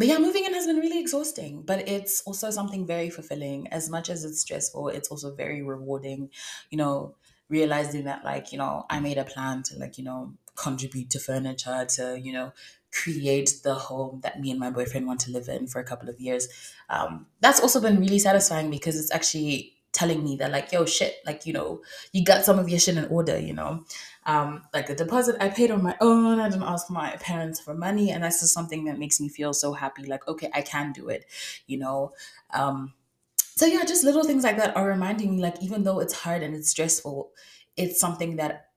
but 0.00 0.08
yeah, 0.08 0.18
moving 0.18 0.46
in 0.46 0.54
has 0.54 0.66
been 0.66 0.78
really 0.78 0.98
exhausting, 0.98 1.62
but 1.62 1.86
it's 1.86 2.22
also 2.22 2.50
something 2.50 2.86
very 2.86 3.10
fulfilling. 3.10 3.68
As 3.68 3.90
much 3.90 4.08
as 4.08 4.24
it's 4.24 4.40
stressful, 4.40 4.88
it's 4.88 5.10
also 5.10 5.34
very 5.34 5.62
rewarding. 5.62 6.30
You 6.70 6.78
know, 6.78 7.16
realizing 7.50 8.04
that 8.04 8.24
like, 8.24 8.50
you 8.50 8.56
know, 8.58 8.86
I 8.88 9.00
made 9.00 9.18
a 9.18 9.24
plan 9.24 9.62
to 9.64 9.76
like, 9.78 9.98
you 9.98 10.04
know, 10.04 10.34
contribute 10.56 11.10
to 11.10 11.20
furniture, 11.20 11.86
to, 11.96 12.18
you 12.18 12.32
know, 12.32 12.54
create 12.92 13.60
the 13.62 13.74
home 13.74 14.20
that 14.22 14.40
me 14.40 14.50
and 14.50 14.58
my 14.58 14.70
boyfriend 14.70 15.06
want 15.06 15.20
to 15.20 15.30
live 15.32 15.48
in 15.48 15.66
for 15.66 15.80
a 15.80 15.84
couple 15.84 16.08
of 16.08 16.18
years. 16.18 16.48
Um, 16.88 17.26
that's 17.40 17.60
also 17.60 17.80
been 17.80 18.00
really 18.00 18.18
satisfying 18.18 18.70
because 18.70 18.98
it's 18.98 19.12
actually 19.12 19.79
telling 19.92 20.22
me 20.22 20.36
that 20.36 20.52
like, 20.52 20.72
yo, 20.72 20.84
shit, 20.84 21.16
like, 21.26 21.46
you 21.46 21.52
know, 21.52 21.82
you 22.12 22.24
got 22.24 22.44
some 22.44 22.58
of 22.58 22.68
your 22.68 22.78
shit 22.78 22.96
in 22.96 23.06
order, 23.06 23.38
you 23.38 23.52
know. 23.52 23.84
Um, 24.26 24.62
like 24.72 24.86
the 24.86 24.94
deposit 24.94 25.36
I 25.40 25.48
paid 25.48 25.70
on 25.70 25.82
my 25.82 25.96
own. 26.00 26.38
I 26.38 26.48
didn't 26.48 26.62
ask 26.62 26.90
my 26.90 27.16
parents 27.16 27.60
for 27.60 27.74
money. 27.74 28.10
And 28.10 28.22
that's 28.22 28.40
just 28.40 28.54
something 28.54 28.84
that 28.84 28.98
makes 28.98 29.20
me 29.20 29.28
feel 29.28 29.52
so 29.52 29.72
happy. 29.72 30.04
Like, 30.04 30.28
okay, 30.28 30.50
I 30.54 30.62
can 30.62 30.92
do 30.92 31.08
it, 31.08 31.26
you 31.66 31.78
know. 31.78 32.12
Um, 32.52 32.94
so 33.36 33.66
yeah, 33.66 33.84
just 33.84 34.04
little 34.04 34.24
things 34.24 34.44
like 34.44 34.56
that 34.56 34.76
are 34.76 34.86
reminding 34.86 35.36
me, 35.36 35.42
like, 35.42 35.62
even 35.62 35.82
though 35.84 36.00
it's 36.00 36.14
hard 36.14 36.42
and 36.42 36.54
it's 36.54 36.70
stressful, 36.70 37.30
it's 37.76 38.00
something 38.00 38.36
that 38.36 38.69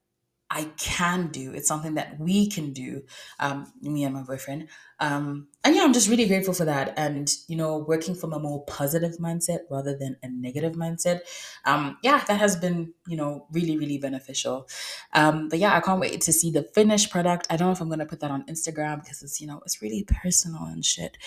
I 0.54 0.66
can 0.78 1.30
do. 1.30 1.52
It's 1.52 1.68
something 1.68 1.96
that 1.96 2.20
we 2.20 2.48
can 2.48 2.74
do, 2.74 3.02
um, 3.40 3.74
me 3.82 4.04
and 4.04 4.14
my 4.14 4.22
boyfriend. 4.22 4.70
Um, 5.00 5.48
and 5.64 5.76
yeah, 5.76 5.82
I'm 5.82 5.94
just 5.94 6.08
really 6.08 6.28
grateful 6.28 6.54
for 6.54 6.66
that. 6.66 6.94
And, 6.96 7.28
you 7.48 7.56
know, 7.56 7.80
working 7.80 8.14
from 8.14 8.34
a 8.34 8.40
more 8.40 8.64
positive 8.66 9.18
mindset 9.18 9.62
rather 9.72 9.98
than 9.98 10.16
a 10.22 10.30
negative 10.30 10.74
mindset. 10.74 11.22
Um, 11.66 11.98
yeah, 12.04 12.24
that 12.28 12.40
has 12.40 12.56
been, 12.56 12.94
you 13.08 13.18
know, 13.18 13.48
really, 13.52 13.78
really 13.78 13.98
beneficial. 13.98 14.70
Um, 15.14 15.50
but 15.50 15.58
yeah, 15.58 15.76
I 15.76 15.82
can't 15.82 16.00
wait 16.00 16.22
to 16.22 16.32
see 16.32 16.52
the 16.52 16.70
finished 16.76 17.10
product. 17.10 17.48
I 17.50 17.58
don't 17.58 17.70
know 17.70 17.74
if 17.74 17.82
I'm 17.82 17.90
going 17.90 18.00
to 18.00 18.06
put 18.06 18.20
that 18.20 18.32
on 18.32 18.46
Instagram 18.46 19.02
because 19.02 19.24
it's, 19.24 19.42
you 19.42 19.48
know, 19.48 19.60
it's 19.66 19.82
really 19.82 20.06
personal 20.22 20.66
and 20.66 20.86
shit. 20.86 21.18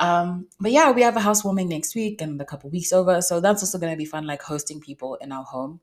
Um, 0.00 0.48
but 0.58 0.72
yeah, 0.72 0.90
we 0.90 1.02
have 1.02 1.16
a 1.16 1.20
housewarming 1.20 1.68
next 1.68 1.94
week 1.94 2.20
and 2.20 2.40
a 2.40 2.44
couple 2.44 2.68
weeks 2.70 2.92
over. 2.92 3.22
So 3.22 3.38
that's 3.38 3.62
also 3.62 3.78
going 3.78 3.92
to 3.92 3.96
be 3.96 4.04
fun, 4.04 4.26
like 4.26 4.42
hosting 4.42 4.80
people 4.80 5.14
in 5.20 5.30
our 5.30 5.44
home. 5.44 5.78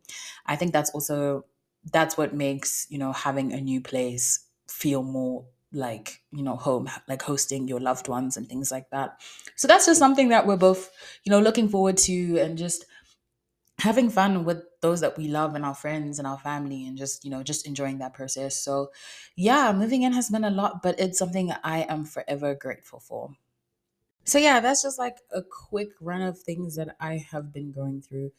I 0.46 0.58
think 0.58 0.74
that's 0.74 0.90
also 0.90 1.46
that's 1.86 2.18
what 2.18 2.34
makes 2.34 2.88
you 2.89 2.98
know 2.98 3.12
having 3.13 3.54
a 3.54 3.62
new 3.62 3.82
place 3.82 4.48
feel 4.68 5.04
more 5.04 5.46
like 5.72 6.22
you 6.32 6.44
know 6.44 6.56
home 6.56 6.89
like 7.08 7.22
hosting 7.22 7.68
your 7.68 7.80
loved 7.80 8.08
ones 8.08 8.38
and 8.38 8.48
things 8.48 8.72
like 8.72 8.89
that. 8.92 9.22
So 9.56 9.68
that's 9.68 9.86
just 9.86 10.00
something 10.00 10.30
that 10.30 10.48
we're 10.48 10.58
both 10.58 10.92
you 11.24 11.30
know 11.32 11.39
looking 11.39 11.70
forward 11.70 11.98
to 11.98 12.38
and 12.39 12.58
just 12.58 12.86
having 13.80 14.10
fun 14.10 14.44
with 14.46 14.63
those 14.82 15.02
that 15.02 15.18
we 15.18 15.28
love 15.28 15.56
and 15.56 15.65
our 15.65 15.76
friends 15.76 16.20
and 16.20 16.28
our 16.28 16.38
family 16.39 16.86
and 16.86 16.98
just 16.98 17.24
you 17.24 17.32
know 17.32 17.44
just 17.44 17.65
enjoying 17.68 18.00
that 18.00 18.13
process. 18.13 18.58
So 18.58 18.92
yeah 19.36 19.72
moving 19.74 20.04
in 20.04 20.13
has 20.13 20.30
been 20.30 20.44
a 20.44 20.50
lot 20.52 20.82
but 20.84 21.00
it's 21.00 21.20
something 21.20 21.52
i 21.63 21.80
am 21.84 22.06
forever 22.06 22.56
grateful 22.56 23.00
for. 23.00 23.36
So 24.26 24.38
yeah, 24.38 24.60
that's 24.60 24.84
just 24.84 25.00
like 25.00 25.18
a 25.32 25.42
quick 25.42 25.89
run 26.00 26.22
of 26.22 26.39
things 26.39 26.76
that 26.76 26.96
I 27.00 27.18
have 27.32 27.52
been 27.52 27.72
going 27.72 28.02
through. 28.02 28.32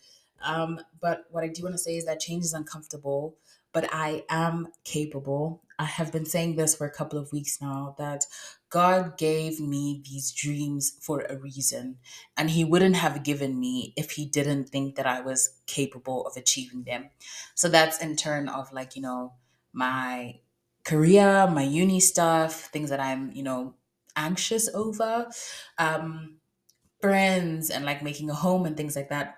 Um, 0.42 0.80
but 1.00 1.24
what 1.30 1.44
I 1.44 1.48
do 1.48 1.62
want 1.62 1.74
to 1.74 1.78
say 1.78 1.96
is 1.96 2.06
that 2.06 2.20
change 2.20 2.44
is 2.44 2.52
uncomfortable, 2.52 3.36
but 3.72 3.88
I 3.92 4.24
am 4.28 4.68
capable. 4.84 5.62
I 5.78 5.84
have 5.84 6.12
been 6.12 6.26
saying 6.26 6.56
this 6.56 6.74
for 6.74 6.86
a 6.86 6.90
couple 6.90 7.18
of 7.18 7.32
weeks 7.32 7.60
now 7.60 7.94
that 7.98 8.26
God 8.68 9.16
gave 9.16 9.60
me 9.60 10.02
these 10.04 10.32
dreams 10.32 10.96
for 11.00 11.22
a 11.22 11.36
reason, 11.36 11.98
and 12.36 12.50
He 12.50 12.64
wouldn't 12.64 12.96
have 12.96 13.22
given 13.22 13.58
me 13.58 13.92
if 13.96 14.12
He 14.12 14.26
didn't 14.26 14.68
think 14.68 14.96
that 14.96 15.06
I 15.06 15.20
was 15.20 15.60
capable 15.66 16.26
of 16.26 16.36
achieving 16.36 16.84
them. 16.84 17.10
So 17.54 17.68
that's 17.68 17.98
in 17.98 18.16
turn 18.16 18.48
of 18.48 18.72
like, 18.72 18.96
you 18.96 19.02
know, 19.02 19.34
my 19.72 20.40
career, 20.84 21.46
my 21.46 21.62
uni 21.62 22.00
stuff, 22.00 22.66
things 22.66 22.90
that 22.90 23.00
I'm, 23.00 23.30
you 23.32 23.42
know, 23.42 23.74
anxious 24.16 24.68
over, 24.74 25.28
um, 25.78 26.36
friends 27.00 27.70
and 27.70 27.84
like 27.84 28.02
making 28.02 28.28
a 28.30 28.34
home 28.34 28.66
and 28.66 28.76
things 28.76 28.96
like 28.96 29.08
that 29.08 29.36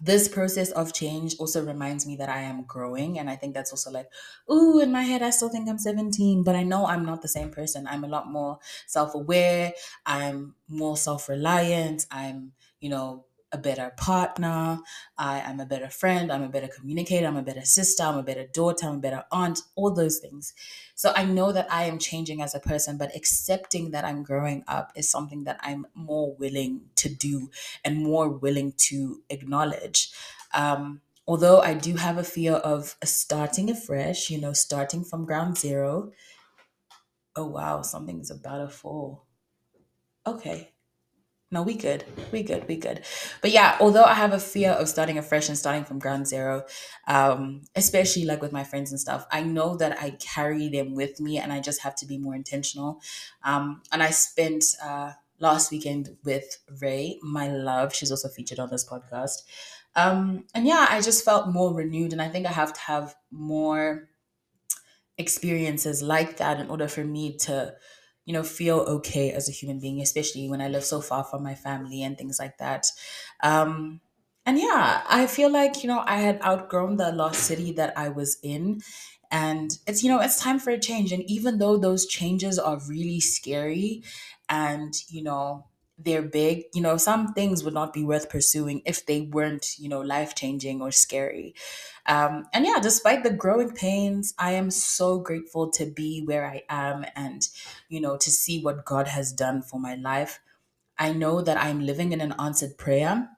this 0.00 0.28
process 0.28 0.70
of 0.72 0.92
change 0.92 1.36
also 1.38 1.64
reminds 1.64 2.06
me 2.06 2.16
that 2.16 2.28
I 2.28 2.40
am 2.40 2.64
growing. 2.64 3.18
And 3.18 3.30
I 3.30 3.36
think 3.36 3.54
that's 3.54 3.70
also 3.70 3.90
like, 3.90 4.10
ooh, 4.50 4.80
in 4.80 4.92
my 4.92 5.02
head, 5.02 5.22
I 5.22 5.30
still 5.30 5.48
think 5.48 5.68
I'm 5.68 5.78
17, 5.78 6.42
but 6.42 6.56
I 6.56 6.62
know 6.62 6.86
I'm 6.86 7.04
not 7.04 7.22
the 7.22 7.28
same 7.28 7.50
person. 7.50 7.86
I'm 7.86 8.04
a 8.04 8.08
lot 8.08 8.30
more 8.30 8.58
self 8.86 9.14
aware. 9.14 9.72
I'm 10.04 10.56
more 10.68 10.96
self 10.96 11.28
reliant. 11.28 12.06
I'm, 12.10 12.52
you 12.80 12.90
know, 12.90 13.24
a 13.54 13.58
better 13.58 13.92
partner. 13.96 14.80
I 15.16 15.38
am 15.38 15.60
a 15.60 15.64
better 15.64 15.88
friend. 15.88 16.30
I'm 16.30 16.42
a 16.42 16.48
better 16.48 16.68
communicator. 16.68 17.26
I'm 17.26 17.36
a 17.36 17.42
better 17.42 17.64
sister. 17.64 18.02
I'm 18.02 18.18
a 18.18 18.22
better 18.22 18.46
daughter. 18.52 18.86
I'm 18.88 18.96
a 18.96 19.06
better 19.06 19.24
aunt, 19.30 19.60
all 19.76 19.92
those 19.92 20.18
things. 20.18 20.52
So 20.96 21.12
I 21.14 21.24
know 21.24 21.52
that 21.52 21.72
I 21.72 21.84
am 21.84 21.98
changing 21.98 22.42
as 22.42 22.54
a 22.54 22.60
person, 22.60 22.98
but 22.98 23.14
accepting 23.14 23.92
that 23.92 24.04
I'm 24.04 24.24
growing 24.24 24.64
up 24.66 24.92
is 24.96 25.08
something 25.08 25.44
that 25.44 25.60
I'm 25.62 25.86
more 25.94 26.34
willing 26.34 26.82
to 26.96 27.08
do 27.08 27.50
and 27.84 28.02
more 28.02 28.28
willing 28.28 28.72
to 28.88 29.22
acknowledge. 29.30 30.12
Um, 30.52 31.00
although 31.26 31.60
I 31.60 31.74
do 31.74 31.94
have 31.94 32.18
a 32.18 32.24
fear 32.24 32.54
of 32.54 32.96
starting 33.04 33.70
afresh, 33.70 34.30
you 34.30 34.40
know, 34.40 34.52
starting 34.52 35.04
from 35.04 35.24
ground 35.24 35.56
zero. 35.58 36.12
Oh, 37.36 37.46
wow, 37.46 37.82
something's 37.82 38.30
about 38.30 38.58
to 38.58 38.68
fall. 38.68 39.26
Okay. 40.26 40.73
No, 41.54 41.62
we 41.62 41.74
good. 41.74 42.04
We 42.32 42.42
good. 42.42 42.66
We 42.66 42.76
good. 42.76 43.02
But 43.40 43.52
yeah, 43.52 43.76
although 43.80 44.02
I 44.02 44.14
have 44.14 44.32
a 44.32 44.40
fear 44.40 44.72
of 44.72 44.88
starting 44.88 45.18
afresh 45.18 45.48
and 45.48 45.56
starting 45.56 45.84
from 45.84 46.00
ground 46.00 46.26
zero, 46.26 46.64
um, 47.06 47.62
especially 47.76 48.24
like 48.24 48.42
with 48.42 48.50
my 48.50 48.64
friends 48.64 48.90
and 48.90 48.98
stuff, 48.98 49.24
I 49.30 49.44
know 49.44 49.76
that 49.76 50.02
I 50.02 50.10
carry 50.18 50.68
them 50.68 50.96
with 50.96 51.20
me 51.20 51.38
and 51.38 51.52
I 51.52 51.60
just 51.60 51.82
have 51.82 51.94
to 51.96 52.06
be 52.06 52.18
more 52.18 52.34
intentional. 52.34 53.00
Um, 53.44 53.82
and 53.92 54.02
I 54.02 54.10
spent 54.10 54.64
uh, 54.82 55.12
last 55.38 55.70
weekend 55.70 56.16
with 56.24 56.58
Ray, 56.82 57.20
my 57.22 57.48
love. 57.48 57.94
She's 57.94 58.10
also 58.10 58.28
featured 58.28 58.58
on 58.58 58.68
this 58.68 58.84
podcast. 58.86 59.44
Um, 59.94 60.46
and 60.56 60.66
yeah, 60.66 60.88
I 60.90 61.00
just 61.00 61.24
felt 61.24 61.48
more 61.48 61.72
renewed. 61.72 62.12
And 62.12 62.20
I 62.20 62.28
think 62.28 62.46
I 62.46 62.52
have 62.52 62.72
to 62.72 62.80
have 62.80 63.14
more 63.30 64.08
experiences 65.16 66.02
like 66.02 66.38
that 66.38 66.58
in 66.58 66.68
order 66.68 66.88
for 66.88 67.04
me 67.04 67.36
to 67.36 67.74
you 68.24 68.32
know 68.32 68.42
feel 68.42 68.80
okay 68.80 69.30
as 69.32 69.48
a 69.48 69.52
human 69.52 69.78
being 69.80 70.00
especially 70.00 70.48
when 70.48 70.60
i 70.60 70.68
live 70.68 70.84
so 70.84 71.00
far 71.00 71.24
from 71.24 71.42
my 71.42 71.54
family 71.54 72.02
and 72.02 72.16
things 72.18 72.38
like 72.38 72.58
that. 72.58 72.86
Um 73.42 74.00
and 74.46 74.58
yeah 74.58 75.02
i 75.08 75.26
feel 75.26 75.50
like 75.50 75.82
you 75.82 75.88
know 75.88 76.02
i 76.06 76.16
had 76.16 76.40
outgrown 76.42 76.96
the 76.96 77.12
lost 77.12 77.40
city 77.40 77.72
that 77.72 77.96
i 77.98 78.08
was 78.08 78.38
in. 78.42 78.80
And 79.30 79.78
it's 79.86 80.02
you 80.02 80.08
know 80.10 80.20
it's 80.20 80.40
time 80.40 80.58
for 80.58 80.70
a 80.70 80.78
change. 80.78 81.12
And 81.12 81.22
even 81.24 81.58
though 81.58 81.76
those 81.76 82.06
changes 82.06 82.58
are 82.58 82.78
really 82.88 83.20
scary 83.20 84.02
and 84.48 84.94
you 85.08 85.22
know 85.22 85.66
they're 85.96 86.22
big 86.22 86.64
you 86.74 86.82
know 86.82 86.96
some 86.96 87.32
things 87.34 87.62
would 87.62 87.74
not 87.74 87.92
be 87.92 88.02
worth 88.04 88.28
pursuing 88.28 88.82
if 88.84 89.06
they 89.06 89.20
weren't 89.22 89.78
you 89.78 89.88
know 89.88 90.00
life 90.00 90.34
changing 90.34 90.80
or 90.82 90.90
scary. 90.90 91.54
Um, 92.06 92.46
and 92.52 92.66
yeah 92.66 92.78
despite 92.82 93.22
the 93.22 93.30
growing 93.32 93.70
pains 93.70 94.34
i 94.38 94.52
am 94.52 94.70
so 94.70 95.18
grateful 95.18 95.70
to 95.72 95.86
be 95.86 96.22
where 96.24 96.46
i 96.46 96.62
am 96.68 97.04
and 97.16 97.48
you 97.88 98.00
know 98.00 98.16
to 98.16 98.30
see 98.30 98.60
what 98.62 98.84
god 98.84 99.08
has 99.08 99.32
done 99.32 99.62
for 99.62 99.80
my 99.80 99.94
life. 99.94 100.40
I 100.98 101.12
know 101.12 101.42
that 101.42 101.56
i'm 101.58 101.80
living 101.80 102.12
in 102.12 102.20
an 102.20 102.34
answered 102.38 102.78
prayer. 102.78 103.30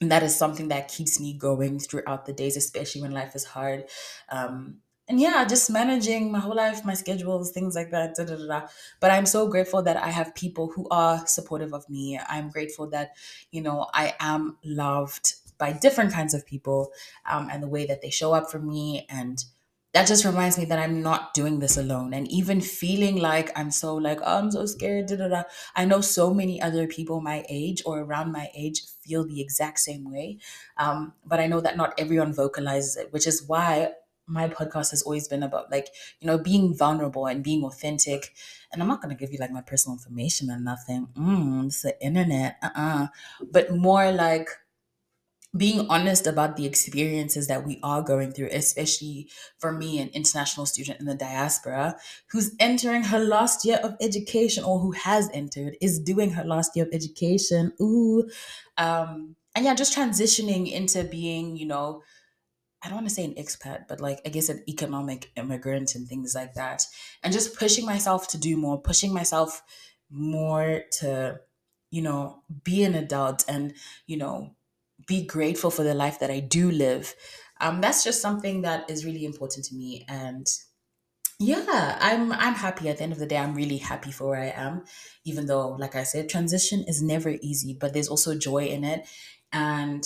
And 0.00 0.10
that 0.10 0.22
is 0.22 0.34
something 0.34 0.68
that 0.68 0.88
keeps 0.88 1.20
me 1.20 1.34
going 1.34 1.78
throughout 1.78 2.26
the 2.26 2.32
days 2.32 2.56
especially 2.56 3.02
when 3.02 3.12
life 3.12 3.34
is 3.36 3.44
hard. 3.44 3.84
Um, 4.30 4.78
and 5.10 5.20
yeah 5.20 5.44
just 5.44 5.70
managing 5.70 6.32
my 6.32 6.38
whole 6.38 6.54
life 6.56 6.84
my 6.84 6.94
schedules 6.94 7.50
things 7.50 7.74
like 7.74 7.90
that 7.90 8.14
da, 8.14 8.24
da, 8.24 8.36
da, 8.36 8.68
but 9.00 9.10
i'm 9.10 9.26
so 9.26 9.48
grateful 9.48 9.82
that 9.82 9.96
i 9.96 10.08
have 10.08 10.34
people 10.34 10.68
who 10.74 10.88
are 10.90 11.26
supportive 11.26 11.74
of 11.74 11.88
me 11.90 12.18
i'm 12.28 12.48
grateful 12.48 12.88
that 12.88 13.16
you 13.50 13.60
know 13.60 13.88
i 13.94 14.14
am 14.20 14.56
loved 14.64 15.34
by 15.58 15.72
different 15.72 16.12
kinds 16.12 16.32
of 16.34 16.46
people 16.46 16.92
um, 17.28 17.48
and 17.52 17.62
the 17.62 17.68
way 17.68 17.84
that 17.86 18.00
they 18.02 18.10
show 18.10 18.32
up 18.32 18.50
for 18.50 18.58
me 18.58 19.06
and 19.10 19.44
that 19.92 20.06
just 20.06 20.24
reminds 20.24 20.56
me 20.56 20.64
that 20.66 20.78
I'm 20.78 21.02
not 21.02 21.34
doing 21.34 21.58
this 21.58 21.76
alone. 21.76 22.14
And 22.14 22.30
even 22.30 22.60
feeling 22.60 23.16
like 23.16 23.50
I'm 23.58 23.72
so 23.72 23.96
like, 23.96 24.20
oh, 24.22 24.38
I'm 24.38 24.50
so 24.52 24.64
scared. 24.64 25.06
Da, 25.06 25.16
da, 25.16 25.26
da. 25.26 25.42
I 25.74 25.84
know 25.84 26.00
so 26.00 26.32
many 26.32 26.62
other 26.62 26.86
people 26.86 27.20
my 27.20 27.44
age 27.48 27.82
or 27.84 27.98
around 27.98 28.30
my 28.30 28.50
age 28.54 28.82
feel 29.02 29.26
the 29.26 29.40
exact 29.40 29.80
same 29.80 30.08
way. 30.08 30.38
Um, 30.76 31.14
but 31.26 31.40
I 31.40 31.48
know 31.48 31.60
that 31.60 31.76
not 31.76 31.94
everyone 31.98 32.32
vocalizes 32.32 32.96
it, 32.96 33.12
which 33.12 33.26
is 33.26 33.42
why 33.48 33.94
my 34.30 34.48
podcast 34.48 34.92
has 34.92 35.02
always 35.02 35.28
been 35.28 35.42
about 35.42 35.70
like, 35.70 35.88
you 36.20 36.26
know, 36.26 36.38
being 36.38 36.74
vulnerable 36.74 37.26
and 37.26 37.42
being 37.42 37.64
authentic. 37.64 38.32
And 38.72 38.80
I'm 38.80 38.88
not 38.88 39.02
going 39.02 39.14
to 39.14 39.20
give 39.20 39.32
you 39.32 39.38
like 39.38 39.50
my 39.50 39.62
personal 39.62 39.96
information 39.96 40.50
or 40.50 40.58
nothing. 40.58 41.08
Mm, 41.14 41.66
it's 41.66 41.82
the 41.82 42.00
internet. 42.00 42.56
Uh-uh. 42.62 43.08
But 43.50 43.74
more 43.74 44.12
like, 44.12 44.48
being 45.56 45.88
honest 45.90 46.28
about 46.28 46.56
the 46.56 46.64
experiences 46.64 47.48
that 47.48 47.66
we 47.66 47.80
are 47.82 48.02
going 48.02 48.30
through, 48.30 48.48
especially 48.52 49.28
for 49.58 49.72
me, 49.72 49.98
an 49.98 50.08
international 50.10 50.64
student 50.64 51.00
in 51.00 51.06
the 51.06 51.14
diaspora 51.16 51.96
who's 52.30 52.54
entering 52.60 53.02
her 53.02 53.18
last 53.18 53.64
year 53.64 53.80
of 53.82 53.96
education 54.00 54.62
or 54.62 54.78
who 54.78 54.92
has 54.92 55.28
entered, 55.34 55.76
is 55.80 55.98
doing 55.98 56.30
her 56.30 56.44
last 56.44 56.76
year 56.76 56.84
of 56.84 56.94
education. 56.94 57.72
Ooh. 57.80 58.30
Um, 58.78 59.34
and 59.56 59.64
yeah, 59.64 59.74
just 59.74 59.92
transitioning 59.92 60.70
into 60.70 61.02
being, 61.02 61.56
you 61.56 61.66
know, 61.66 62.04
I 62.82 62.88
don't 62.88 62.96
want 62.96 63.08
to 63.08 63.14
say 63.14 63.24
an 63.24 63.34
expat, 63.34 63.88
but 63.88 64.00
like 64.00 64.20
I 64.24 64.30
guess 64.30 64.48
an 64.48 64.64
economic 64.68 65.30
immigrant 65.36 65.94
and 65.94 66.08
things 66.08 66.34
like 66.34 66.54
that. 66.54 66.86
And 67.22 67.32
just 67.32 67.58
pushing 67.58 67.84
myself 67.84 68.28
to 68.28 68.38
do 68.38 68.56
more, 68.56 68.80
pushing 68.80 69.12
myself 69.12 69.62
more 70.10 70.82
to, 70.98 71.40
you 71.90 72.02
know, 72.02 72.42
be 72.64 72.82
an 72.84 72.94
adult 72.94 73.44
and, 73.48 73.74
you 74.06 74.16
know, 74.16 74.54
be 75.06 75.24
grateful 75.26 75.70
for 75.70 75.82
the 75.82 75.94
life 75.94 76.20
that 76.20 76.30
I 76.30 76.40
do 76.40 76.70
live. 76.70 77.14
Um, 77.60 77.80
that's 77.80 78.02
just 78.02 78.22
something 78.22 78.62
that 78.62 78.88
is 78.88 79.04
really 79.04 79.24
important 79.24 79.66
to 79.66 79.74
me. 79.74 80.06
And 80.08 80.46
yeah, 81.38 81.98
I'm 82.00 82.32
I'm 82.32 82.54
happy 82.54 82.88
at 82.88 82.98
the 82.98 83.02
end 83.02 83.12
of 83.12 83.18
the 83.18 83.26
day. 83.26 83.38
I'm 83.38 83.54
really 83.54 83.78
happy 83.78 84.10
for 84.10 84.28
where 84.28 84.42
I 84.42 84.52
am, 84.54 84.84
even 85.24 85.46
though, 85.46 85.70
like 85.70 85.94
I 85.96 86.04
said, 86.04 86.28
transition 86.28 86.84
is 86.86 87.02
never 87.02 87.30
easy, 87.40 87.76
but 87.78 87.92
there's 87.92 88.08
also 88.08 88.36
joy 88.36 88.66
in 88.66 88.84
it. 88.84 89.06
And 89.52 90.04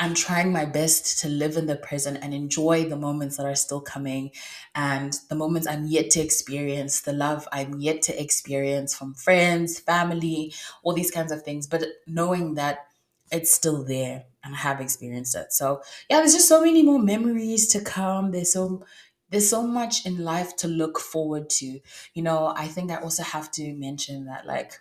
I'm 0.00 0.14
trying 0.14 0.50
my 0.50 0.64
best 0.64 1.18
to 1.20 1.28
live 1.28 1.58
in 1.58 1.66
the 1.66 1.76
present 1.76 2.18
and 2.22 2.32
enjoy 2.32 2.88
the 2.88 2.96
moments 2.96 3.36
that 3.36 3.44
are 3.44 3.54
still 3.54 3.82
coming 3.82 4.30
and 4.74 5.12
the 5.28 5.34
moments 5.34 5.68
I'm 5.68 5.86
yet 5.86 6.10
to 6.12 6.20
experience, 6.20 7.02
the 7.02 7.12
love 7.12 7.46
I'm 7.52 7.78
yet 7.78 8.00
to 8.02 8.20
experience 8.20 8.94
from 8.94 9.12
friends, 9.12 9.78
family, 9.78 10.54
all 10.82 10.94
these 10.94 11.10
kinds 11.10 11.30
of 11.32 11.42
things. 11.42 11.66
But 11.66 11.84
knowing 12.06 12.54
that 12.54 12.86
it's 13.30 13.52
still 13.54 13.84
there 13.84 14.24
and 14.42 14.54
I 14.54 14.58
have 14.58 14.80
experienced 14.80 15.36
it. 15.36 15.52
So 15.52 15.82
yeah, 16.08 16.18
there's 16.18 16.32
just 16.32 16.48
so 16.48 16.64
many 16.64 16.82
more 16.82 16.98
memories 16.98 17.68
to 17.68 17.80
come. 17.82 18.30
There's 18.32 18.52
so 18.54 18.84
there's 19.28 19.48
so 19.48 19.62
much 19.62 20.06
in 20.06 20.24
life 20.24 20.56
to 20.56 20.66
look 20.68 20.98
forward 20.98 21.48
to. 21.50 21.78
You 22.14 22.22
know, 22.22 22.52
I 22.56 22.66
think 22.66 22.90
I 22.90 22.96
also 22.96 23.22
have 23.22 23.50
to 23.52 23.74
mention 23.74 24.24
that 24.24 24.46
like 24.46 24.80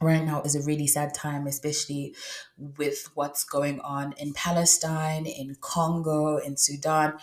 right 0.00 0.24
now 0.24 0.42
is 0.42 0.54
a 0.54 0.62
really 0.62 0.86
sad 0.86 1.14
time, 1.14 1.46
especially 1.46 2.14
with 2.56 3.10
what's 3.14 3.44
going 3.44 3.80
on 3.80 4.12
in 4.18 4.32
Palestine, 4.32 5.26
in 5.26 5.56
Congo, 5.60 6.36
in 6.38 6.56
Sudan. 6.56 7.14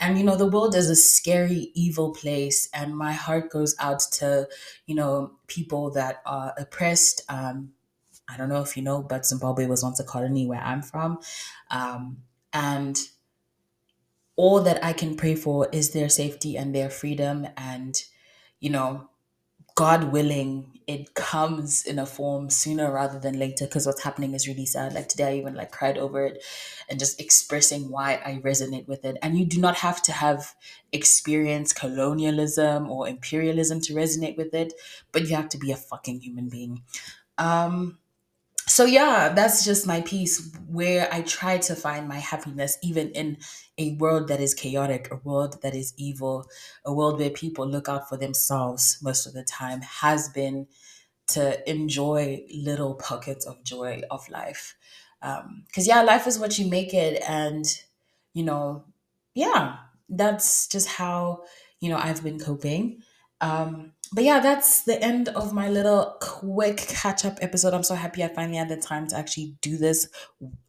And, 0.00 0.18
you 0.18 0.24
know, 0.24 0.36
the 0.36 0.46
world 0.46 0.74
is 0.74 0.88
a 0.88 0.96
scary, 0.96 1.70
evil 1.74 2.12
place. 2.12 2.68
And 2.72 2.96
my 2.96 3.12
heart 3.12 3.50
goes 3.50 3.74
out 3.78 4.00
to, 4.12 4.48
you 4.86 4.94
know, 4.94 5.32
people 5.46 5.90
that 5.92 6.22
are 6.26 6.54
oppressed, 6.58 7.22
um, 7.28 7.72
I 8.28 8.36
don't 8.36 8.48
know 8.48 8.62
if 8.62 8.76
you 8.76 8.82
know, 8.82 9.02
but 9.02 9.26
Zimbabwe 9.26 9.66
was 9.66 9.82
once 9.82 9.98
a 10.00 10.04
colony 10.04 10.46
where 10.46 10.60
I'm 10.60 10.82
from. 10.82 11.20
Um, 11.70 12.18
and 12.52 12.98
all 14.36 14.60
that 14.60 14.84
I 14.84 14.92
can 14.92 15.16
pray 15.16 15.34
for 15.34 15.68
is 15.72 15.90
their 15.90 16.08
safety 16.08 16.56
and 16.56 16.74
their 16.74 16.90
freedom. 16.90 17.48
And, 17.56 18.00
you 18.60 18.70
know, 18.70 19.08
God 19.78 20.10
willing, 20.10 20.80
it 20.88 21.14
comes 21.14 21.84
in 21.86 22.00
a 22.00 22.04
form 22.04 22.50
sooner 22.50 22.92
rather 22.92 23.20
than 23.20 23.38
later 23.38 23.64
because 23.64 23.86
what's 23.86 24.02
happening 24.02 24.34
is 24.34 24.48
really 24.48 24.66
sad. 24.66 24.92
Like 24.92 25.08
today, 25.08 25.28
I 25.28 25.34
even 25.36 25.54
like 25.54 25.70
cried 25.70 25.96
over 25.96 26.26
it 26.26 26.42
and 26.90 26.98
just 26.98 27.20
expressing 27.20 27.88
why 27.88 28.14
I 28.14 28.40
resonate 28.44 28.88
with 28.88 29.04
it. 29.04 29.18
And 29.22 29.38
you 29.38 29.46
do 29.46 29.60
not 29.60 29.76
have 29.76 30.02
to 30.02 30.10
have 30.10 30.56
experienced 30.90 31.76
colonialism 31.76 32.90
or 32.90 33.06
imperialism 33.06 33.80
to 33.82 33.94
resonate 33.94 34.36
with 34.36 34.52
it, 34.52 34.72
but 35.12 35.28
you 35.28 35.36
have 35.36 35.48
to 35.50 35.58
be 35.58 35.70
a 35.70 35.76
fucking 35.76 36.22
human 36.22 36.48
being. 36.48 36.82
Um, 37.38 37.98
so 38.68 38.84
yeah 38.84 39.30
that's 39.30 39.64
just 39.64 39.86
my 39.86 40.00
piece 40.02 40.54
where 40.68 41.08
i 41.12 41.22
try 41.22 41.58
to 41.58 41.74
find 41.74 42.06
my 42.06 42.18
happiness 42.18 42.76
even 42.82 43.10
in 43.10 43.36
a 43.78 43.94
world 43.96 44.28
that 44.28 44.40
is 44.40 44.54
chaotic 44.54 45.08
a 45.10 45.16
world 45.16 45.60
that 45.62 45.74
is 45.74 45.94
evil 45.96 46.48
a 46.84 46.92
world 46.92 47.18
where 47.18 47.30
people 47.30 47.66
look 47.66 47.88
out 47.88 48.08
for 48.08 48.16
themselves 48.16 48.98
most 49.02 49.26
of 49.26 49.32
the 49.32 49.44
time 49.44 49.80
has 49.80 50.28
been 50.28 50.66
to 51.28 51.70
enjoy 51.70 52.42
little 52.54 52.94
pockets 52.94 53.46
of 53.46 53.62
joy 53.62 54.02
of 54.10 54.28
life. 54.28 54.76
Because 55.20 55.86
yeah 55.86 56.02
life 56.02 56.26
is 56.26 56.38
what 56.38 56.58
you 56.58 56.68
make 56.68 56.94
it 56.94 57.22
and 57.28 57.66
you 58.34 58.44
know 58.44 58.84
yeah 59.34 59.76
that's 60.08 60.68
just 60.68 60.88
how 60.88 61.42
you 61.80 61.90
know 61.90 61.96
i've 61.98 62.22
been 62.22 62.38
coping. 62.38 63.02
Um 63.40 63.92
but 64.12 64.24
yeah, 64.24 64.40
that's 64.40 64.84
the 64.84 65.02
end 65.02 65.28
of 65.28 65.52
my 65.52 65.68
little 65.68 66.16
quick 66.20 66.76
catch 66.76 67.24
up 67.24 67.38
episode. 67.40 67.74
I'm 67.74 67.82
so 67.82 67.94
happy 67.94 68.24
I 68.24 68.28
finally 68.28 68.56
had 68.56 68.68
the 68.68 68.76
time 68.76 69.06
to 69.08 69.16
actually 69.16 69.56
do 69.60 69.76
this 69.76 70.08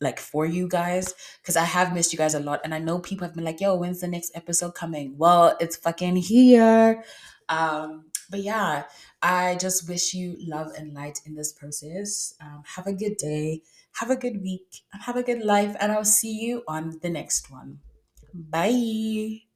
like 0.02 0.20
for 0.20 0.46
you 0.46 0.68
guys 0.68 1.14
because 1.42 1.56
I 1.56 1.64
have 1.64 1.94
missed 1.94 2.12
you 2.12 2.18
guys 2.18 2.34
a 2.34 2.40
lot. 2.40 2.62
And 2.64 2.74
I 2.74 2.80
know 2.80 3.00
people 3.00 3.26
have 3.26 3.36
been 3.36 3.46
like, 3.46 3.62
yo, 3.62 3.76
when's 3.76 4.02
the 4.02 4.08
next 4.08 4.32
episode 4.36 4.76
coming? 4.76 5.16
Well, 5.18 5.56
it's 5.60 5.78
fucking 5.78 6.18
here. 6.18 7.04
Um, 7.48 8.06
but 8.30 8.42
yeah, 8.42 8.84
I 9.22 9.56
just 9.56 9.90
wish 9.90 10.14
you 10.14 10.36
love 10.40 10.72
and 10.78 10.94
light 10.94 11.20
in 11.26 11.36
this 11.36 11.54
process. 11.54 12.34
Um, 12.42 12.64
have 12.76 12.88
a 12.88 12.94
good 12.94 13.18
day, 13.18 13.62
have 13.94 14.10
a 14.10 14.16
good 14.16 14.42
week, 14.42 14.84
and 14.94 15.02
have 15.04 15.16
a 15.16 15.24
good 15.24 15.44
life. 15.44 15.76
And 15.80 15.92
I'll 15.92 16.04
see 16.04 16.40
you 16.40 16.64
on 16.68 17.00
the 17.02 17.10
next 17.10 17.52
one. 17.52 17.80
Bye. 18.34 19.49